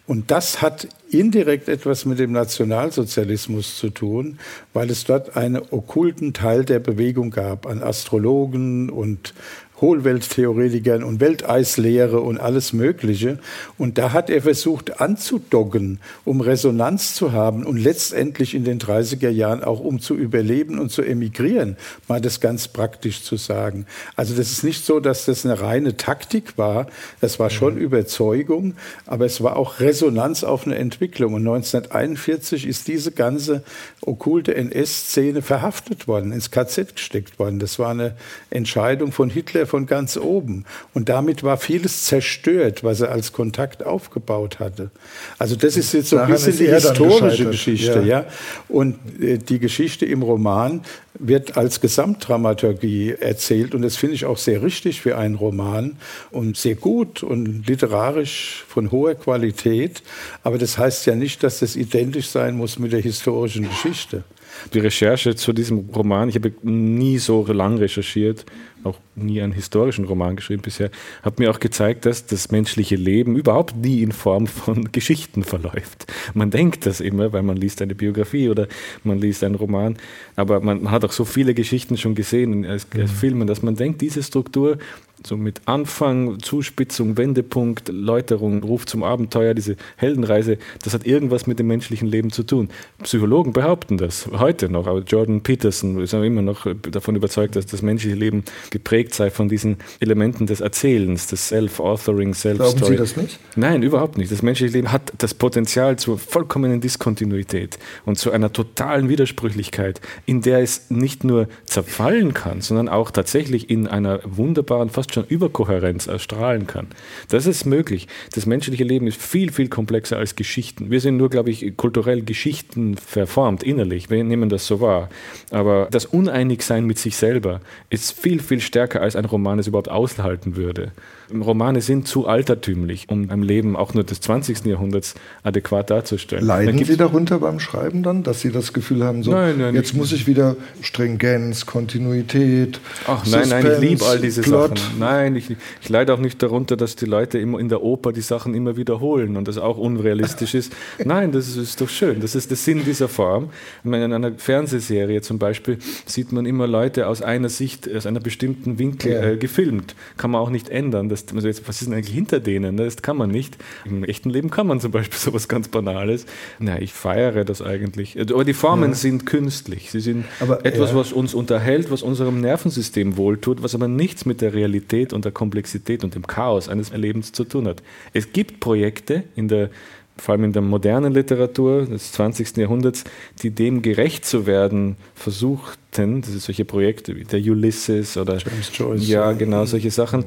[0.07, 4.39] Und das hat indirekt etwas mit dem Nationalsozialismus zu tun,
[4.73, 9.35] weil es dort einen okkulten Teil der Bewegung gab an Astrologen und
[9.81, 13.39] Hohlwelttheoretikern und Welteislehre und alles Mögliche.
[13.77, 19.31] Und da hat er versucht anzudocken, um Resonanz zu haben und letztendlich in den 30er
[19.31, 21.77] Jahren auch um zu überleben und zu emigrieren,
[22.09, 23.87] mal das ganz praktisch zu sagen.
[24.15, 26.87] Also das ist nicht so, dass das eine reine Taktik war.
[27.21, 27.81] Das war schon mhm.
[27.81, 28.75] Überzeugung,
[29.07, 31.35] aber es war auch Resonanz auf eine Entwicklung.
[31.35, 33.65] Und 1941 ist diese ganze
[34.03, 37.59] okkulte NS-Szene verhaftet worden, ins KZ gesteckt worden.
[37.59, 38.17] Das war eine
[38.51, 40.65] Entscheidung von Hitler er von ganz oben.
[40.93, 44.91] Und damit war vieles zerstört, was er als Kontakt aufgebaut hatte.
[45.39, 48.01] Also das ist jetzt so ein bisschen die historische Geschichte.
[48.01, 48.21] Ja.
[48.21, 48.27] ja.
[48.69, 50.83] Und äh, die Geschichte im Roman
[51.19, 53.75] wird als Gesamtdramaturgie erzählt.
[53.75, 55.97] Und das finde ich auch sehr richtig für einen Roman
[56.31, 60.03] und sehr gut und literarisch von hoher Qualität.
[60.43, 64.25] Aber das heißt ja nicht, dass das identisch sein muss mit der historischen Geschichte.
[64.73, 68.45] Die Recherche zu diesem Roman, ich habe nie so lang recherchiert,
[68.85, 70.91] auch nie einen historischen Roman geschrieben bisher,
[71.23, 76.07] hat mir auch gezeigt, dass das menschliche Leben überhaupt nie in Form von Geschichten verläuft.
[76.35, 78.69] Man denkt das immer, weil man liest eine Biografie oder
[79.03, 79.97] man liest einen Roman,
[80.37, 83.17] aber man, man hat auch so viele Geschichten schon gesehen als, als mhm.
[83.17, 84.79] Filmen, dass man denkt, diese Struktur
[85.27, 91.59] so mit Anfang, Zuspitzung, Wendepunkt, Läuterung, Ruf zum Abenteuer, diese Heldenreise, das hat irgendwas mit
[91.59, 92.69] dem menschlichen Leben zu tun.
[93.03, 97.83] Psychologen behaupten das heute noch, aber Jordan Peterson ist immer noch davon überzeugt, dass das
[97.83, 98.45] menschliche Leben
[98.75, 102.75] geprägt sei von diesen Elementen des Erzählens, des Self-Authoring, Self-Story.
[102.75, 103.39] Glauben Sie das nicht?
[103.55, 104.33] Nein, überhaupt nicht.
[104.33, 110.43] Das menschliche Leben hat das Potenzial zur vollkommenen Diskontinuität und zu einer totalen Widersprüchlichkeit, in
[110.43, 116.09] der es nicht nur zerfallen kann, sondern auch tatsächlich in einer wunderbaren, fast schon Überkohärenz
[116.09, 116.89] erstrahlen kann.
[117.29, 118.09] Das ist möglich.
[118.35, 120.91] Das menschliche Leben ist viel, viel komplexer als Geschichten.
[120.91, 124.11] Wir sind nur, glaube ich, kulturell Geschichten verformt, innerlich.
[124.11, 125.11] Wir nehmen das so wahr.
[125.53, 129.91] Aber das Uneinigsein mit sich selber ist viel, viel stärker, als ein Roman es überhaupt
[129.91, 130.93] aushalten würde.
[131.33, 134.65] Romane sind zu altertümlich, um ein Leben auch nur des 20.
[134.65, 136.45] Jahrhunderts adäquat darzustellen.
[136.45, 139.95] Leiden Sie darunter beim Schreiben dann, dass Sie das Gefühl haben, so, nein, nein, jetzt
[139.95, 144.79] muss ich wieder Stringenz, Kontinuität, Ach nein, Suspense, nein, ich liebe all diese Plot.
[144.79, 144.99] Sachen.
[144.99, 148.21] Nein, ich, ich leide auch nicht darunter, dass die Leute immer in der Oper die
[148.21, 150.73] Sachen immer wiederholen und das auch unrealistisch ist.
[151.05, 152.21] Nein, das ist, doch schön.
[152.21, 153.51] Das ist der Sinn dieser Form.
[153.85, 158.79] In einer Fernsehserie zum Beispiel sieht man immer Leute aus einer Sicht, aus einer bestimmten
[158.79, 159.23] Winkel ja.
[159.23, 159.95] äh, gefilmt.
[160.17, 161.09] Kann man auch nicht ändern.
[161.15, 162.77] Das, also jetzt, was ist denn eigentlich hinter denen?
[162.77, 163.57] Das kann man nicht.
[163.85, 166.27] Im echten Leben kann man zum Beispiel sowas ganz Banales.
[166.59, 168.21] Na, ich feiere das eigentlich.
[168.21, 168.97] Aber die Formen ja.
[168.97, 169.91] sind künstlich.
[169.91, 170.97] Sie sind aber, etwas, ja.
[170.97, 175.33] was uns unterhält, was unserem Nervensystem wohltut, was aber nichts mit der Realität und der
[175.33, 177.83] Komplexität und dem Chaos eines Erlebens zu tun hat.
[178.13, 179.71] Es gibt Projekte in der
[180.17, 182.57] vor allem in der modernen Literatur des 20.
[182.57, 183.05] Jahrhunderts,
[183.43, 188.39] die dem gerecht zu werden versucht Projekten, das sind solche Projekte wie der Ulysses oder
[188.39, 189.09] James Joyce.
[189.09, 190.25] Ja, genau, solche Sachen.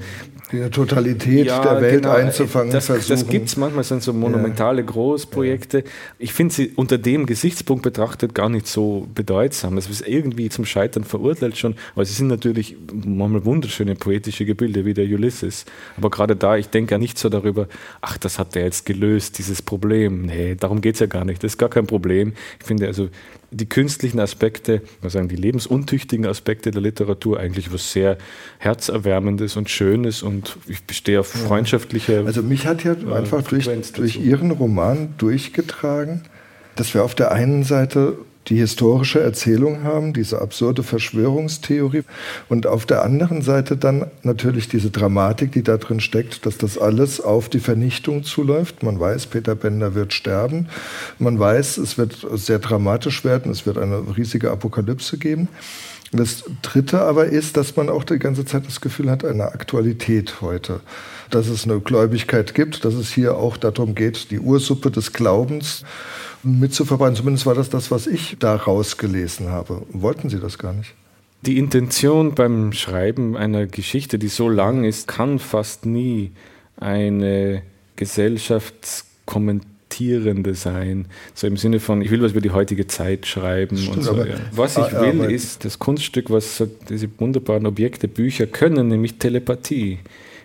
[0.51, 2.71] Die Totalität ja, der Welt genau, einzufangen.
[2.71, 3.09] Das, versuchen.
[3.09, 4.83] das gibt es manchmal, sind so monumentale.
[4.83, 5.83] Großprojekte.
[6.19, 9.77] Ich finde sie unter dem Gesichtspunkt betrachtet gar nicht so bedeutsam.
[9.77, 14.85] Es ist irgendwie zum Scheitern verurteilt schon, aber sie sind natürlich manchmal wunderschöne poetische Gebilde
[14.85, 15.65] wie der Ulysses.
[15.97, 17.67] Aber gerade da, ich denke ja nicht so darüber,
[17.99, 19.76] ach, das hat der jetzt gelöst, dieses Problem.
[20.25, 21.43] Nee, darum geht es ja gar nicht.
[21.43, 22.33] Das ist gar kein Problem.
[22.59, 23.09] Ich finde also,
[23.51, 28.17] die künstlichen Aspekte, sagen die lebensuntüchtigen Aspekte der Literatur eigentlich was sehr
[28.59, 32.23] herzerwärmendes und schönes und ich bestehe auf freundschaftliche.
[32.25, 36.23] Also mich hat ja äh, einfach durch, durch Ihren Roman durchgetragen,
[36.75, 42.03] dass wir auf der einen Seite die historische Erzählung haben, diese absurde Verschwörungstheorie
[42.49, 46.77] und auf der anderen Seite dann natürlich diese Dramatik, die da drin steckt, dass das
[46.77, 48.83] alles auf die Vernichtung zuläuft.
[48.83, 50.67] Man weiß, Peter Bender wird sterben.
[51.19, 53.51] Man weiß, es wird sehr dramatisch werden.
[53.51, 55.49] Es wird eine riesige Apokalypse geben.
[56.13, 60.39] Das Dritte aber ist, dass man auch die ganze Zeit das Gefühl hat, eine Aktualität
[60.39, 60.79] heute.
[61.29, 65.83] Dass es eine Gläubigkeit gibt, dass es hier auch darum geht, die Ursuppe des Glaubens
[66.47, 67.15] mitzuverbreiten.
[67.15, 69.83] Zumindest war das das, was ich da rausgelesen habe.
[69.91, 70.93] Wollten Sie das gar nicht?
[71.41, 76.31] Die Intention beim Schreiben einer Geschichte, die so lang ist, kann fast nie
[76.77, 77.61] eine
[77.95, 81.05] gesellschaftskommentierende sein.
[81.33, 84.15] So im Sinne von, ich will was über die heutige Zeit schreiben Stimmt, und so.
[84.15, 84.35] Ja.
[84.51, 89.99] Was ich will, ist das Kunststück, was diese wunderbaren Objekte, Bücher können, nämlich Telepathie.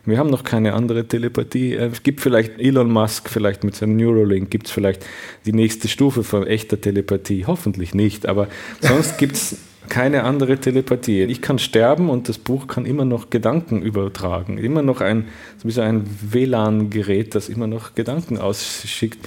[0.05, 1.75] Wir haben noch keine andere Telepathie.
[1.75, 5.07] Äh, es gibt vielleicht Elon Musk, vielleicht mit seinem Neuralink, gibt es vielleicht
[5.47, 7.47] die nächste Stufe von echter Telepathie.
[7.47, 8.49] Hoffentlich nicht, aber
[8.81, 9.57] sonst gibt es
[9.89, 11.25] keine andere Telepathie.
[11.25, 14.59] Ich kann sterben und das Buch kann immer noch Gedanken übertragen.
[14.59, 19.19] Immer noch ein, so ein WLAN-Gerät, das immer noch Gedanken ausschickt.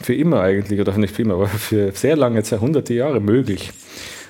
[0.00, 3.72] Für immer eigentlich, oder nicht für immer, aber für sehr lange Zeit, hunderte Jahre möglich.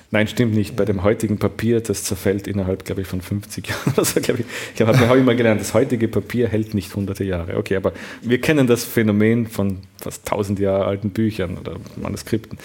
[0.09, 0.75] Nein, stimmt nicht.
[0.77, 3.93] Bei dem heutigen Papier, das zerfällt innerhalb, glaube ich, von 50 Jahren.
[3.97, 4.45] Also, ich.
[4.75, 7.57] Ich habe hab immer gelernt, das heutige Papier hält nicht hunderte Jahre.
[7.57, 7.91] Okay, aber
[8.21, 12.57] wir kennen das Phänomen von fast tausend Jahre alten Büchern oder Manuskripten.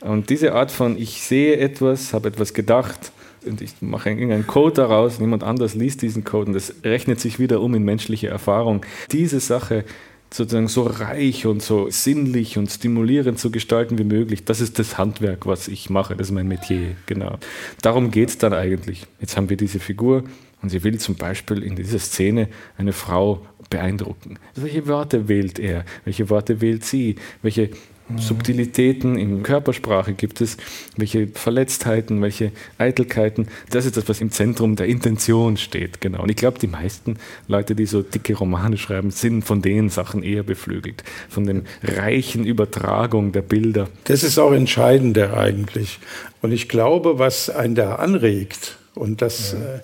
[0.00, 3.12] Und diese Art von, ich sehe etwas, habe etwas gedacht,
[3.44, 7.38] und ich mache irgendeinen Code daraus, niemand anders liest diesen Code und das rechnet sich
[7.38, 8.84] wieder um in menschliche Erfahrung.
[9.12, 9.84] Diese Sache
[10.32, 14.44] sozusagen so reich und so sinnlich und stimulierend zu gestalten wie möglich.
[14.44, 16.14] Das ist das Handwerk, was ich mache.
[16.16, 17.38] Das ist mein Metier, genau.
[17.82, 19.06] Darum geht es dann eigentlich.
[19.20, 20.24] Jetzt haben wir diese Figur
[20.62, 24.38] Und sie will zum Beispiel in dieser Szene eine Frau beeindrucken.
[24.54, 25.84] Welche Worte wählt er?
[26.04, 27.16] Welche Worte wählt sie?
[27.42, 27.70] Welche
[28.16, 30.56] Subtilitäten in Körpersprache gibt es,
[30.96, 33.48] welche Verletztheiten, welche Eitelkeiten.
[33.70, 36.00] Das ist das, was im Zentrum der Intention steht.
[36.00, 36.22] Genau.
[36.22, 37.16] Und ich glaube, die meisten
[37.48, 42.44] Leute, die so dicke Romane schreiben, sind von den Sachen eher beflügelt, von den reichen
[42.44, 43.88] Übertragung der Bilder.
[44.04, 45.98] Das ist auch entscheidender eigentlich.
[46.42, 49.58] Und ich glaube, was einen da anregt, und das ja.
[49.58, 49.80] äh,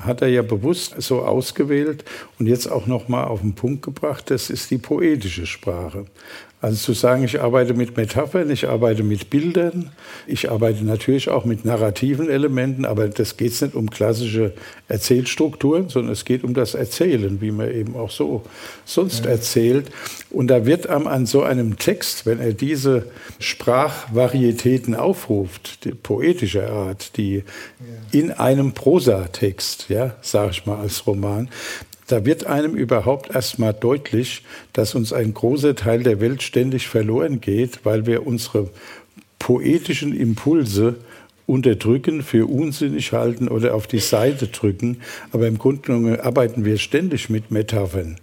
[0.00, 2.04] hat er ja bewusst so ausgewählt
[2.38, 6.06] und jetzt auch noch mal auf den Punkt gebracht, das ist die poetische Sprache.
[6.64, 9.90] Also zu sagen, ich arbeite mit Metaphern, ich arbeite mit Bildern,
[10.26, 14.54] ich arbeite natürlich auch mit narrativen Elementen, aber das geht nicht um klassische
[14.88, 18.44] Erzählstrukturen, sondern es geht um das Erzählen, wie man eben auch so
[18.86, 19.32] sonst ja.
[19.32, 19.90] erzählt.
[20.30, 23.08] Und da wird am, an so einem Text, wenn er diese
[23.40, 27.42] Sprachvarietäten aufruft, die poetischer Art, die ja.
[28.18, 31.48] in einem Prosatext, ja, sage ich mal als Roman,
[32.06, 37.40] da wird einem überhaupt erstmal deutlich, dass uns ein großer Teil der Welt ständig verloren
[37.40, 38.68] geht, weil wir unsere
[39.38, 40.96] poetischen Impulse
[41.46, 44.98] unterdrücken, für unsinnig halten oder auf die Seite drücken.
[45.32, 48.16] Aber im Grunde genommen arbeiten wir ständig mit Metaphern.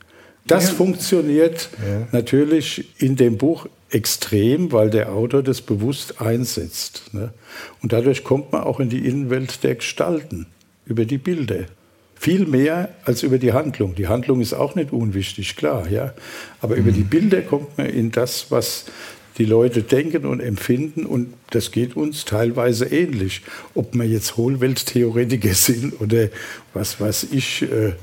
[0.47, 0.75] Das ja.
[0.75, 2.07] funktioniert ja.
[2.11, 7.13] natürlich in dem Buch extrem, weil der Autor das bewusst einsetzt.
[7.13, 7.31] Ne?
[7.83, 10.47] Und dadurch kommt man auch in die Innenwelt der Gestalten
[10.91, 11.65] über die Bilder.
[12.15, 13.95] Viel mehr als über die Handlung.
[13.95, 16.13] Die Handlung ist auch nicht unwichtig, klar, ja.
[16.59, 16.81] Aber mhm.
[16.81, 17.09] über die mhm.
[17.09, 18.85] Bilder kommt man in das, was
[19.37, 23.41] die Leute denken und empfinden und das geht uns teilweise ähnlich.
[23.73, 26.27] Ob wir jetzt Hohlwelttheoretiker sind oder
[26.73, 27.93] was weiß ich, äh, äh,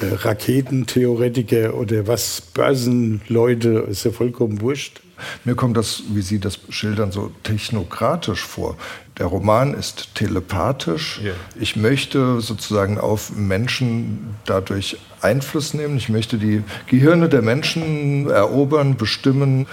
[0.00, 5.02] Raketentheoretiker oder was Börsenleute, ist ja vollkommen wurscht.
[5.44, 8.76] Mir kommt das, wie Sie das schildern, so technokratisch vor.
[9.18, 11.20] Der Roman ist telepathisch.
[11.22, 11.34] Yeah.
[11.58, 15.96] Ich möchte sozusagen auf Menschen dadurch Einfluss nehmen.
[15.96, 19.66] Ich möchte die Gehirne der Menschen erobern, bestimmen.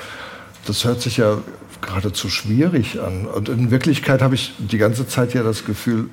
[0.65, 1.37] Das hört sich ja
[1.81, 3.25] geradezu schwierig an.
[3.25, 6.09] Und in Wirklichkeit habe ich die ganze Zeit ja das Gefühl,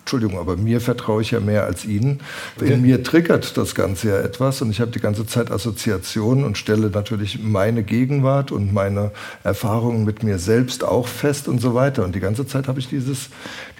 [0.00, 2.20] Entschuldigung, aber mir vertraue ich ja mehr als Ihnen.
[2.60, 6.58] In mir triggert das Ganze ja etwas und ich habe die ganze Zeit Assoziationen und
[6.58, 9.12] stelle natürlich meine Gegenwart und meine
[9.44, 12.04] Erfahrungen mit mir selbst auch fest und so weiter.
[12.04, 13.28] Und die ganze Zeit habe ich dieses,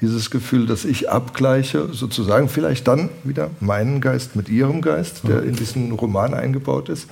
[0.00, 5.42] dieses Gefühl, dass ich abgleiche, sozusagen vielleicht dann wieder meinen Geist mit Ihrem Geist, der
[5.42, 7.08] in diesen Roman eingebaut ist.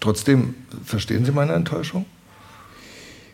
[0.00, 2.04] Trotzdem, verstehen Sie meine Enttäuschung?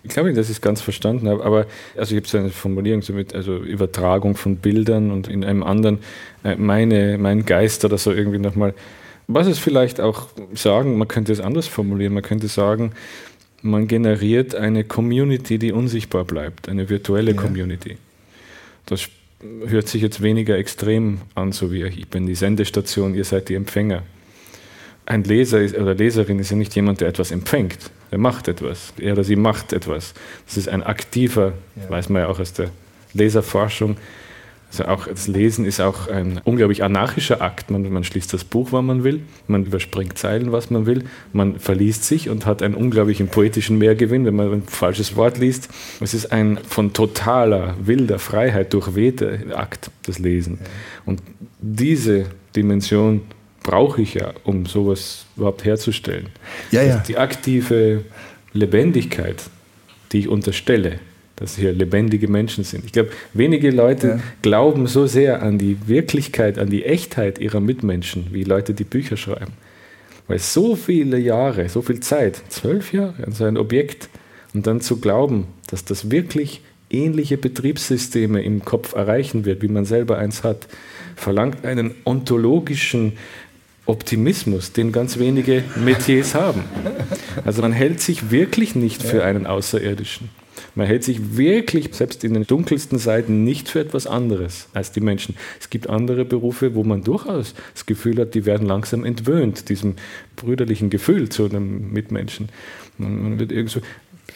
[0.06, 2.50] Ich glaube nicht, dass ich es ganz verstanden habe, aber also ich habe so eine
[2.50, 5.98] Formulierung so mit also Übertragung von Bildern und in einem anderen
[6.44, 8.74] äh, meine, mein Geist oder so irgendwie nochmal.
[9.26, 12.92] Was es vielleicht auch sagen, man könnte es anders formulieren, man könnte sagen,
[13.62, 17.36] man generiert eine Community, die unsichtbar bleibt, eine virtuelle ja.
[17.36, 17.96] Community.
[18.86, 19.08] Das
[19.66, 23.54] hört sich jetzt weniger extrem an, so wie ich bin die Sendestation, ihr seid die
[23.54, 24.02] Empfänger
[25.06, 27.90] ein Leser ist, oder Leserin ist ja nicht jemand, der etwas empfängt.
[28.10, 28.92] Er macht etwas.
[28.98, 30.14] Er oder sie macht etwas.
[30.46, 31.90] Das ist ein aktiver, ja.
[31.90, 32.70] weiß man ja auch aus der
[33.12, 33.96] Leserforschung.
[34.70, 37.70] Also auch das Lesen ist auch ein unglaublich anarchischer Akt.
[37.70, 41.58] Man, man schließt das Buch, wann man will, man überspringt Zeilen, was man will, man
[41.60, 45.68] verliest sich und hat einen unglaublichen poetischen Mehrgewinn, wenn man ein falsches Wort liest.
[46.00, 50.58] Es ist ein von totaler, wilder Freiheit durchwehter Akt, das Lesen.
[51.04, 51.22] Und
[51.60, 52.26] diese
[52.56, 53.22] Dimension
[53.66, 56.28] brauche ich ja, um sowas überhaupt herzustellen.
[56.70, 57.02] Ja, ja.
[57.06, 58.04] Die aktive
[58.52, 59.42] Lebendigkeit,
[60.12, 61.00] die ich unterstelle,
[61.34, 62.84] dass hier lebendige Menschen sind.
[62.84, 64.20] Ich glaube, wenige Leute ja.
[64.40, 69.16] glauben so sehr an die Wirklichkeit, an die Echtheit ihrer Mitmenschen, wie Leute, die Bücher
[69.16, 69.52] schreiben.
[70.28, 74.08] Weil so viele Jahre, so viel Zeit, zwölf Jahre an so ein Objekt,
[74.54, 79.84] und dann zu glauben, dass das wirklich ähnliche Betriebssysteme im Kopf erreichen wird, wie man
[79.84, 80.68] selber eins hat,
[81.16, 83.14] verlangt einen ontologischen
[83.86, 86.64] Optimismus, den ganz wenige Metiers haben.
[87.44, 90.28] Also man hält sich wirklich nicht für einen Außerirdischen.
[90.74, 95.00] Man hält sich wirklich, selbst in den dunkelsten Seiten, nicht für etwas anderes als die
[95.00, 95.36] Menschen.
[95.60, 99.94] Es gibt andere Berufe, wo man durchaus das Gefühl hat, die werden langsam entwöhnt, diesem
[100.36, 102.50] brüderlichen Gefühl zu einem Mitmenschen.
[102.98, 103.80] Man wird irgendwie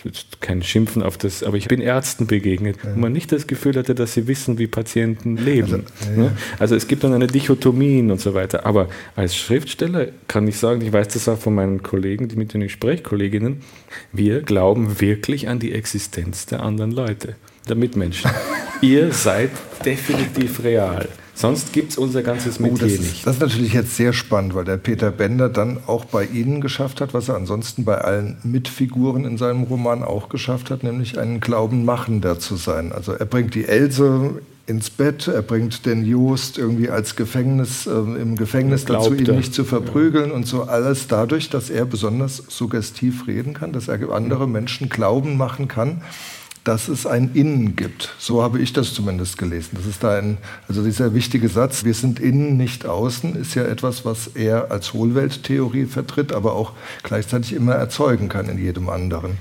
[0.02, 2.94] so, kein Schimpfen auf das, aber ich bin Ärzten begegnet, ja.
[2.94, 5.84] wo man nicht das Gefühl hatte, dass sie wissen, wie Patienten leben.
[6.08, 6.32] Also, ja.
[6.58, 8.66] also es gibt dann eine Dichotomie und so weiter.
[8.66, 12.54] Aber als Schriftsteller kann ich sagen, ich weiß das auch von meinen Kollegen, die mit
[12.54, 13.62] denen ich spreche, Kolleginnen,
[14.12, 17.36] wir glauben wirklich an die Existenz der anderen Leute,
[17.68, 18.30] der Mitmenschen.
[18.80, 19.50] Ihr seid
[19.84, 21.08] definitiv real.
[21.40, 23.26] Sonst gibt es unser ganzes Metier oh, das nicht.
[23.26, 27.00] das ist natürlich jetzt sehr spannend, weil der Peter Bender dann auch bei Ihnen geschafft
[27.00, 31.40] hat, was er ansonsten bei allen Mitfiguren in seinem Roman auch geschafft hat, nämlich einen
[31.40, 32.92] Glaubenmachender zu sein.
[32.92, 37.90] Also er bringt die Else ins Bett, er bringt den Just irgendwie als Gefängnis, äh,
[37.90, 40.36] im Gefängnis dazu, ihn nicht zu verprügeln ja.
[40.36, 45.38] und so alles dadurch, dass er besonders suggestiv reden kann, dass er andere Menschen glauben
[45.38, 46.02] machen kann,
[46.64, 48.14] dass es ein Innen gibt.
[48.18, 49.70] So habe ich das zumindest gelesen.
[49.74, 50.38] Das ist da ein,
[50.68, 54.92] also dieser wichtige Satz, wir sind innen, nicht außen, ist ja etwas, was er als
[54.92, 59.38] Hohlwelttheorie vertritt, aber auch gleichzeitig immer erzeugen kann in jedem anderen.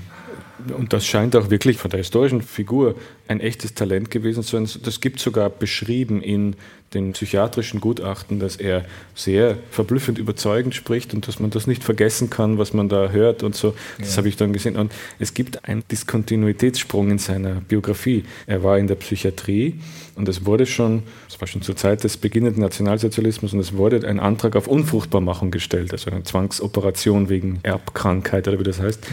[0.76, 2.94] Und das scheint auch wirklich von der historischen Figur
[3.28, 4.82] ein echtes Talent gewesen zu sein.
[4.82, 6.56] Das gibt sogar beschrieben in
[6.94, 8.84] den psychiatrischen Gutachten, dass er
[9.14, 13.42] sehr verblüffend überzeugend spricht und dass man das nicht vergessen kann, was man da hört
[13.42, 13.74] und so.
[13.98, 14.16] Das ja.
[14.18, 14.76] habe ich dann gesehen.
[14.76, 18.24] Und es gibt einen Diskontinuitätssprung in seiner Biografie.
[18.46, 19.78] Er war in der Psychiatrie
[20.20, 24.06] und es wurde schon, es war schon zur Zeit des beginnenden Nationalsozialismus und es wurde
[24.06, 29.02] ein Antrag auf Unfruchtbarmachung gestellt, also eine Zwangsoperation wegen Erbkrankheit oder wie das heißt.
[29.06, 29.10] Ja.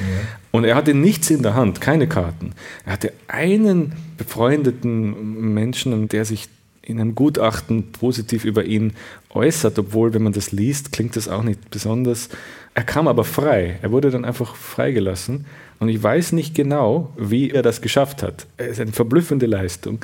[0.51, 2.51] Und er hatte nichts in der Hand, keine Karten.
[2.85, 6.49] Er hatte einen befreundeten Menschen, der sich
[6.81, 8.91] in einem Gutachten positiv über ihn
[9.29, 12.27] äußert, obwohl, wenn man das liest, klingt das auch nicht besonders.
[12.73, 13.79] Er kam aber frei.
[13.81, 15.45] Er wurde dann einfach freigelassen.
[15.79, 18.47] Und ich weiß nicht genau, wie er das geschafft hat.
[18.57, 19.99] Es ist eine verblüffende Leistung.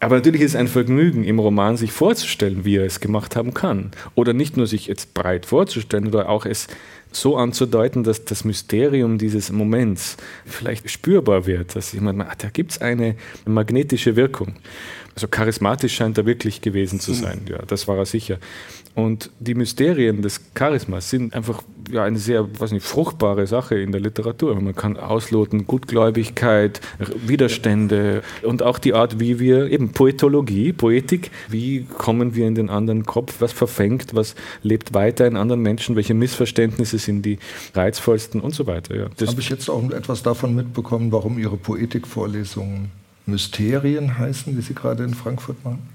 [0.00, 3.52] Aber natürlich ist es ein Vergnügen, im Roman sich vorzustellen, wie er es gemacht haben
[3.52, 3.90] kann.
[4.14, 6.68] Oder nicht nur sich jetzt breit vorzustellen, oder auch es
[7.10, 12.72] so anzudeuten, dass das Mysterium dieses Moments vielleicht spürbar wird, dass jemand, ach, da gibt
[12.72, 14.54] es eine magnetische Wirkung.
[15.18, 18.38] Also charismatisch scheint er wirklich gewesen zu sein, ja, das war er sicher.
[18.94, 23.90] Und die Mysterien des Charismas sind einfach ja, eine sehr weiß nicht, fruchtbare Sache in
[23.90, 24.54] der Literatur.
[24.60, 26.80] Man kann ausloten Gutgläubigkeit,
[27.26, 32.70] Widerstände und auch die Art, wie wir eben Poetologie, Poetik, wie kommen wir in den
[32.70, 37.40] anderen Kopf, was verfängt, was lebt weiter in anderen Menschen, welche Missverständnisse sind die
[37.74, 38.94] reizvollsten und so weiter.
[38.94, 39.26] Ja.
[39.26, 42.92] Habe ich jetzt auch etwas davon mitbekommen, warum Ihre Poetikvorlesungen
[43.28, 45.88] Mysterien heißen, wie Sie gerade in Frankfurt machen?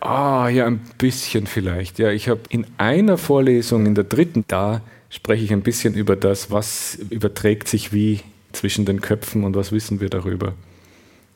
[0.00, 1.98] Ah, ja, ein bisschen vielleicht.
[1.98, 6.16] Ja, ich habe in einer Vorlesung, in der dritten, da spreche ich ein bisschen über
[6.16, 8.20] das, was überträgt sich wie
[8.52, 10.54] zwischen den Köpfen und was wissen wir darüber.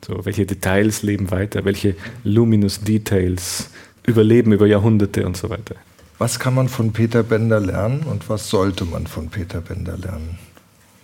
[0.04, 3.70] So, welche Details leben weiter, welche luminous Details
[4.04, 5.76] überleben über Jahrhunderte und so weiter.
[6.18, 10.38] Was kann man von Peter Bender lernen und was sollte man von Peter Bender lernen?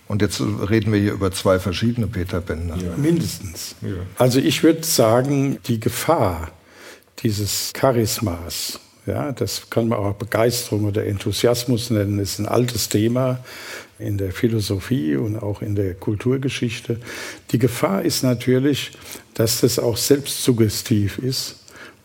[0.09, 2.75] Und jetzt reden wir hier über zwei verschiedene Peter Bender.
[2.77, 2.97] Ja.
[2.97, 3.75] Mindestens.
[3.83, 3.89] Ja.
[4.17, 6.51] Also ich würde sagen, die Gefahr
[7.19, 13.43] dieses Charismas, ja, das kann man auch Begeisterung oder Enthusiasmus nennen, ist ein altes Thema
[13.99, 16.99] in der Philosophie und auch in der Kulturgeschichte.
[17.51, 18.93] Die Gefahr ist natürlich,
[19.35, 21.57] dass das auch selbstsuggestiv ist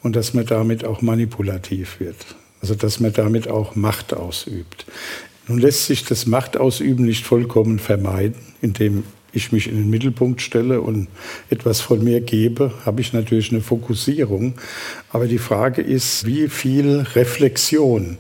[0.03, 2.17] und dass man damit auch manipulativ wird.
[2.61, 4.85] Also dass man damit auch Macht ausübt.
[5.47, 10.81] Nun lässt sich das Machtausüben nicht vollkommen vermeiden, indem ich mich in den Mittelpunkt stelle
[10.81, 11.09] und
[11.51, 14.55] etwas von mir gebe, habe ich natürlich eine Fokussierung.
[15.11, 18.19] Aber die Frage ist, wie viel Reflexion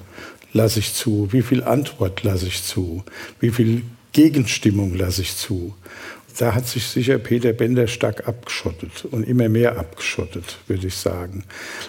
[0.53, 1.29] lasse ich zu?
[1.31, 3.05] Wie viel Antwort lasse ich zu?
[3.41, 5.75] Wie viel Gegenstimmung lasse ich zu?
[6.39, 11.45] Da hat sich sicher Peter Bender stark abgeschottet und immer mehr abgeschottet, würde ich sagen.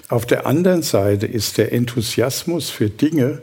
[0.08, 3.42] Auf der anderen Seite ist der Enthusiasmus für Dinge,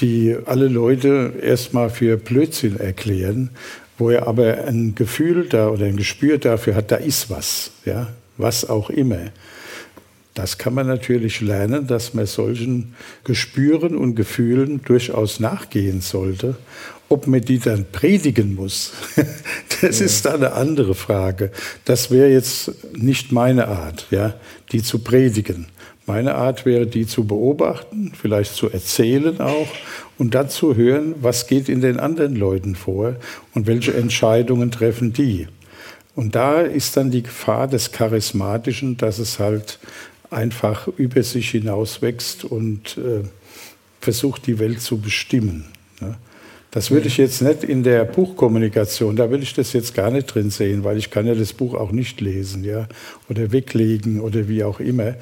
[0.00, 3.50] die alle Leute erstmal für Blödsinn erklären,
[3.98, 8.08] wo er aber ein Gefühl da oder ein Gespür dafür hat, da ist was, ja,
[8.36, 9.30] was auch immer.
[10.34, 12.94] Das kann man natürlich lernen, dass man solchen
[13.24, 16.56] Gespüren und Gefühlen durchaus nachgehen sollte.
[17.08, 18.92] Ob man die dann predigen muss,
[19.80, 20.04] das ja.
[20.04, 21.52] ist dann eine andere Frage.
[21.86, 24.34] Das wäre jetzt nicht meine Art, ja,
[24.72, 25.68] die zu predigen.
[26.06, 29.66] Meine Art wäre, die zu beobachten, vielleicht zu erzählen auch
[30.18, 33.16] und dann zu hören, was geht in den anderen Leuten vor
[33.54, 35.48] und welche Entscheidungen treffen die.
[36.14, 39.80] Und da ist dann die Gefahr des Charismatischen, dass es halt
[40.30, 43.24] einfach über sich hinauswächst und äh,
[44.00, 45.66] versucht, die Welt zu bestimmen.
[46.72, 50.26] Das würde ich jetzt nicht in der Buchkommunikation, da will ich das jetzt gar nicht
[50.26, 52.86] drin sehen, weil ich kann ja das Buch auch nicht lesen, ja,
[53.30, 55.14] oder weglegen oder wie auch immer.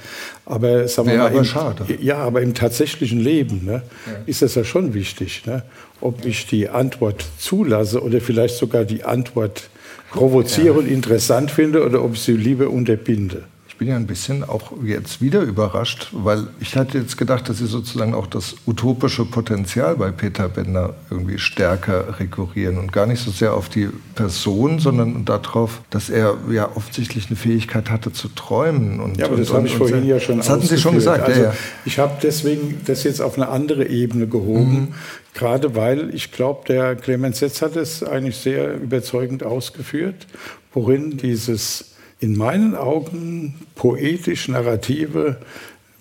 [0.46, 1.86] Aber sagen wir mal, aber im, schade.
[2.00, 4.12] ja, aber im tatsächlichen Leben ne, ja.
[4.26, 5.62] ist das ja schon wichtig, ne,
[6.00, 9.68] ob ich die Antwort zulasse oder vielleicht sogar die Antwort
[10.10, 13.44] provoziere und interessant finde oder ob ich sie lieber unterbinde.
[13.74, 17.58] Ich bin ja ein bisschen auch jetzt wieder überrascht, weil ich hatte jetzt gedacht, dass
[17.58, 23.20] Sie sozusagen auch das utopische Potenzial bei Peter Bender irgendwie stärker rekurrieren und gar nicht
[23.20, 28.28] so sehr auf die Person, sondern darauf, dass er ja offensichtlich eine Fähigkeit hatte zu
[28.28, 29.00] träumen.
[29.00, 31.24] Und, ja, aber das habe ich vorhin ja schon Das hatten Sie schon gesagt.
[31.24, 31.54] Also, ja, ja.
[31.84, 34.94] Ich habe deswegen das jetzt auf eine andere Ebene gehoben, mhm.
[35.34, 40.28] gerade weil ich glaube, der Clemens Setz hat es eigentlich sehr überzeugend ausgeführt,
[40.72, 41.93] worin dieses
[42.24, 45.36] in meinen Augen poetisch-narrative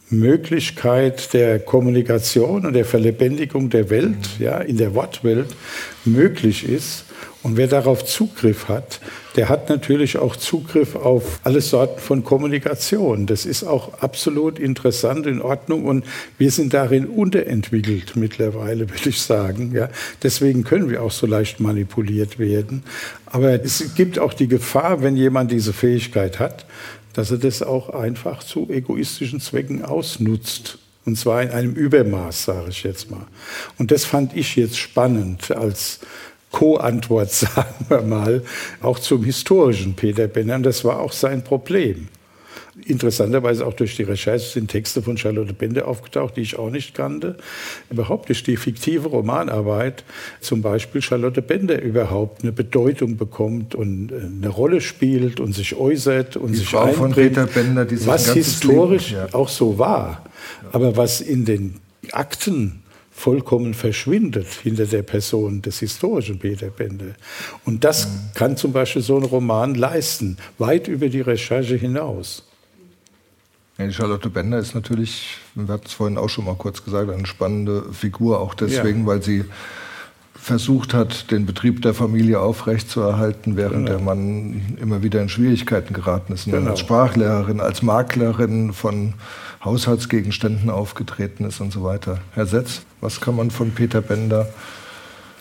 [0.09, 5.47] Möglichkeit der Kommunikation und der Verlebendigung der Welt, ja, in der Wortwelt
[6.05, 7.03] möglich ist.
[7.41, 9.01] Und wer darauf Zugriff hat,
[9.35, 13.25] der hat natürlich auch Zugriff auf alle Sorten von Kommunikation.
[13.25, 15.85] Das ist auch absolut interessant, in Ordnung.
[15.85, 16.05] Und
[16.37, 19.71] wir sind darin unterentwickelt mittlerweile, würde ich sagen.
[19.73, 19.89] Ja,
[20.21, 22.83] deswegen können wir auch so leicht manipuliert werden.
[23.25, 26.65] Aber es gibt auch die Gefahr, wenn jemand diese Fähigkeit hat,
[27.13, 30.77] dass er das auch einfach zu egoistischen Zwecken ausnutzt.
[31.05, 33.25] Und zwar in einem Übermaß, sage ich jetzt mal.
[33.77, 35.99] Und das fand ich jetzt spannend als
[36.53, 38.43] Co-Antwort, sagen wir mal,
[38.81, 40.55] auch zum historischen Peter Benner.
[40.55, 42.07] Und das war auch sein Problem.
[42.85, 46.95] Interessanterweise auch durch die Recherche sind Texte von Charlotte Bender aufgetaucht, die ich auch nicht
[46.95, 47.37] kannte.
[47.89, 50.03] Überhaupt ist die fiktive Romanarbeit,
[50.41, 55.75] zum Beispiel Charlotte Bender, überhaupt eine Bedeutung bekommt und äh, eine Rolle spielt und sich
[55.75, 59.33] äußert und die sich Frau von Peter Bender, die sich was historisch Leben- ja.
[59.33, 60.23] auch so war,
[60.71, 61.79] aber was in den
[62.11, 62.82] Akten
[63.15, 67.13] vollkommen verschwindet hinter der Person des historischen Peter Bender.
[67.63, 68.11] Und das Mhm.
[68.33, 72.43] kann zum Beispiel so ein Roman leisten, weit über die Recherche hinaus.
[73.77, 77.09] Ja, die Charlotte Bender ist natürlich, wir hatten es vorhin auch schon mal kurz gesagt,
[77.09, 79.05] eine spannende Figur, auch deswegen, Ja.
[79.07, 79.45] weil sie
[80.43, 83.97] versucht hat, den Betrieb der Familie aufrechtzuerhalten, während Genau.
[83.97, 86.45] der Mann immer wieder in Schwierigkeiten geraten ist.
[86.47, 86.71] Und dann Genau.
[86.71, 89.13] als Sprachlehrerin, als Maklerin von
[89.63, 92.19] Haushaltsgegenständen aufgetreten ist und so weiter.
[92.33, 94.49] Herr Setz, was kann man von Peter Bender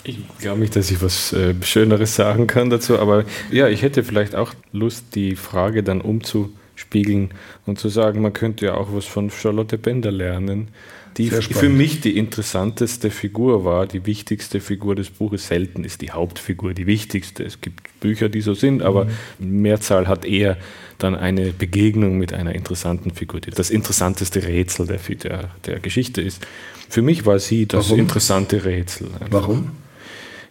[0.04, 4.04] Ich glaube nicht, dass ich was äh, Schöneres sagen kann dazu, aber ja, ich hätte
[4.04, 7.30] vielleicht auch Lust, die Frage dann umzuspiegeln
[7.66, 10.68] und zu sagen, man könnte ja auch was von Charlotte Bender lernen,
[11.16, 15.46] die für mich die interessanteste Figur war, die wichtigste Figur des Buches.
[15.46, 17.44] Selten ist die Hauptfigur die wichtigste.
[17.44, 19.08] Es gibt Bücher, die so sind, aber
[19.38, 20.56] Mehrzahl hat eher
[20.98, 26.22] dann eine Begegnung mit einer interessanten Figur, die das interessanteste Rätsel der, der, der Geschichte
[26.22, 26.46] ist.
[26.88, 28.00] Für mich war sie das Warum?
[28.00, 29.08] interessante Rätsel.
[29.30, 29.72] Warum?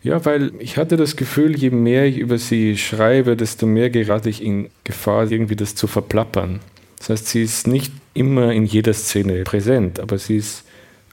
[0.04, 4.30] Ja, weil ich hatte das Gefühl, je mehr ich über sie schreibe, desto mehr gerate
[4.30, 6.60] ich in Gefahr, irgendwie das zu verplappern.
[7.02, 10.66] Das heißt, sie ist nicht immer in jeder Szene präsent, aber sie ist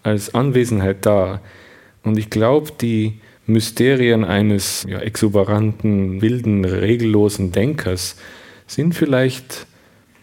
[0.02, 1.40] als Anwesenheit da.
[2.02, 8.16] Und ich glaube, die Mysterien eines ja, exuberanten, wilden, regellosen Denkers
[8.66, 9.66] sind vielleicht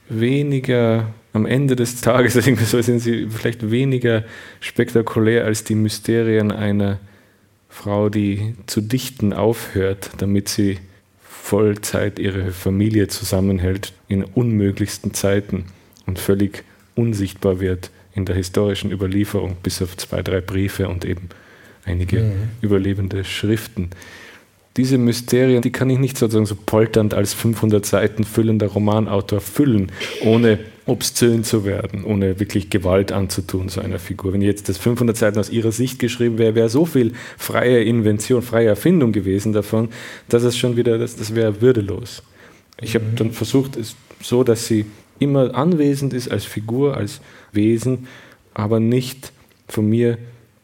[0.08, 2.36] weniger am Ende des Tages,
[2.70, 4.24] so sind sie vielleicht weniger
[4.60, 7.00] spektakulär als die Mysterien einer
[7.70, 10.78] Frau, die zu dichten aufhört, damit sie
[11.46, 15.66] Vollzeit ihre Familie zusammenhält in unmöglichsten Zeiten
[16.08, 16.64] und völlig
[16.96, 21.30] unsichtbar wird in der historischen Überlieferung, bis auf zwei, drei Briefe und eben
[21.86, 23.92] einige überlebende Schriften.
[24.76, 29.92] Diese Mysterien, die kann ich nicht sozusagen so polternd als 500 Seiten füllender Romanautor füllen,
[30.22, 34.34] ohne obszön zu werden, ohne wirklich Gewalt anzutun zu einer Figur.
[34.34, 38.42] Wenn jetzt das 500 Seiten aus ihrer Sicht geschrieben wäre, wäre so viel freie Invention,
[38.42, 39.90] freie Erfindung gewesen davon,
[40.30, 42.22] dass es schon wieder, das, das wäre würdelos.
[42.82, 44.86] Ich habe dann versucht, es so, dass sie
[45.20, 47.22] immer anwesend ist als Figur, als
[47.52, 48.08] Wesen,
[48.54, 49.32] aber nicht
[49.68, 50.18] von mir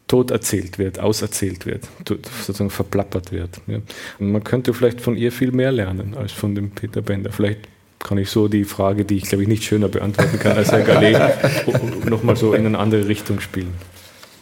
[0.06, 3.60] tot erzählt wird, auserzählt wird, sozusagen verplappert wird.
[3.66, 3.78] Ja.
[4.18, 7.32] Man könnte vielleicht von ihr viel mehr lernen als von dem Peter Bender.
[7.32, 7.60] Vielleicht
[8.02, 10.82] kann ich so die Frage, die ich glaube ich nicht schöner beantworten kann als Herr
[10.82, 11.20] Gallet,
[12.08, 13.72] nochmal so in eine andere Richtung spielen.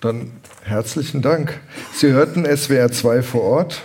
[0.01, 0.33] Dann
[0.63, 1.61] herzlichen Dank.
[1.93, 3.83] Sie hörten SWR 2 vor Ort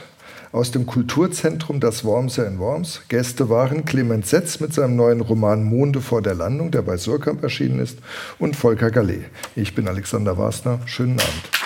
[0.54, 3.02] aus dem Kulturzentrum Das Wormser in Worms.
[3.10, 7.44] Gäste waren Clemens Setz mit seinem neuen Roman Monde vor der Landung, der bei Surkamp
[7.44, 8.00] erschienen ist,
[8.40, 9.26] und Volker Gallet.
[9.58, 10.80] Ich bin Alexander Wasner.
[10.86, 11.65] Schönen Abend.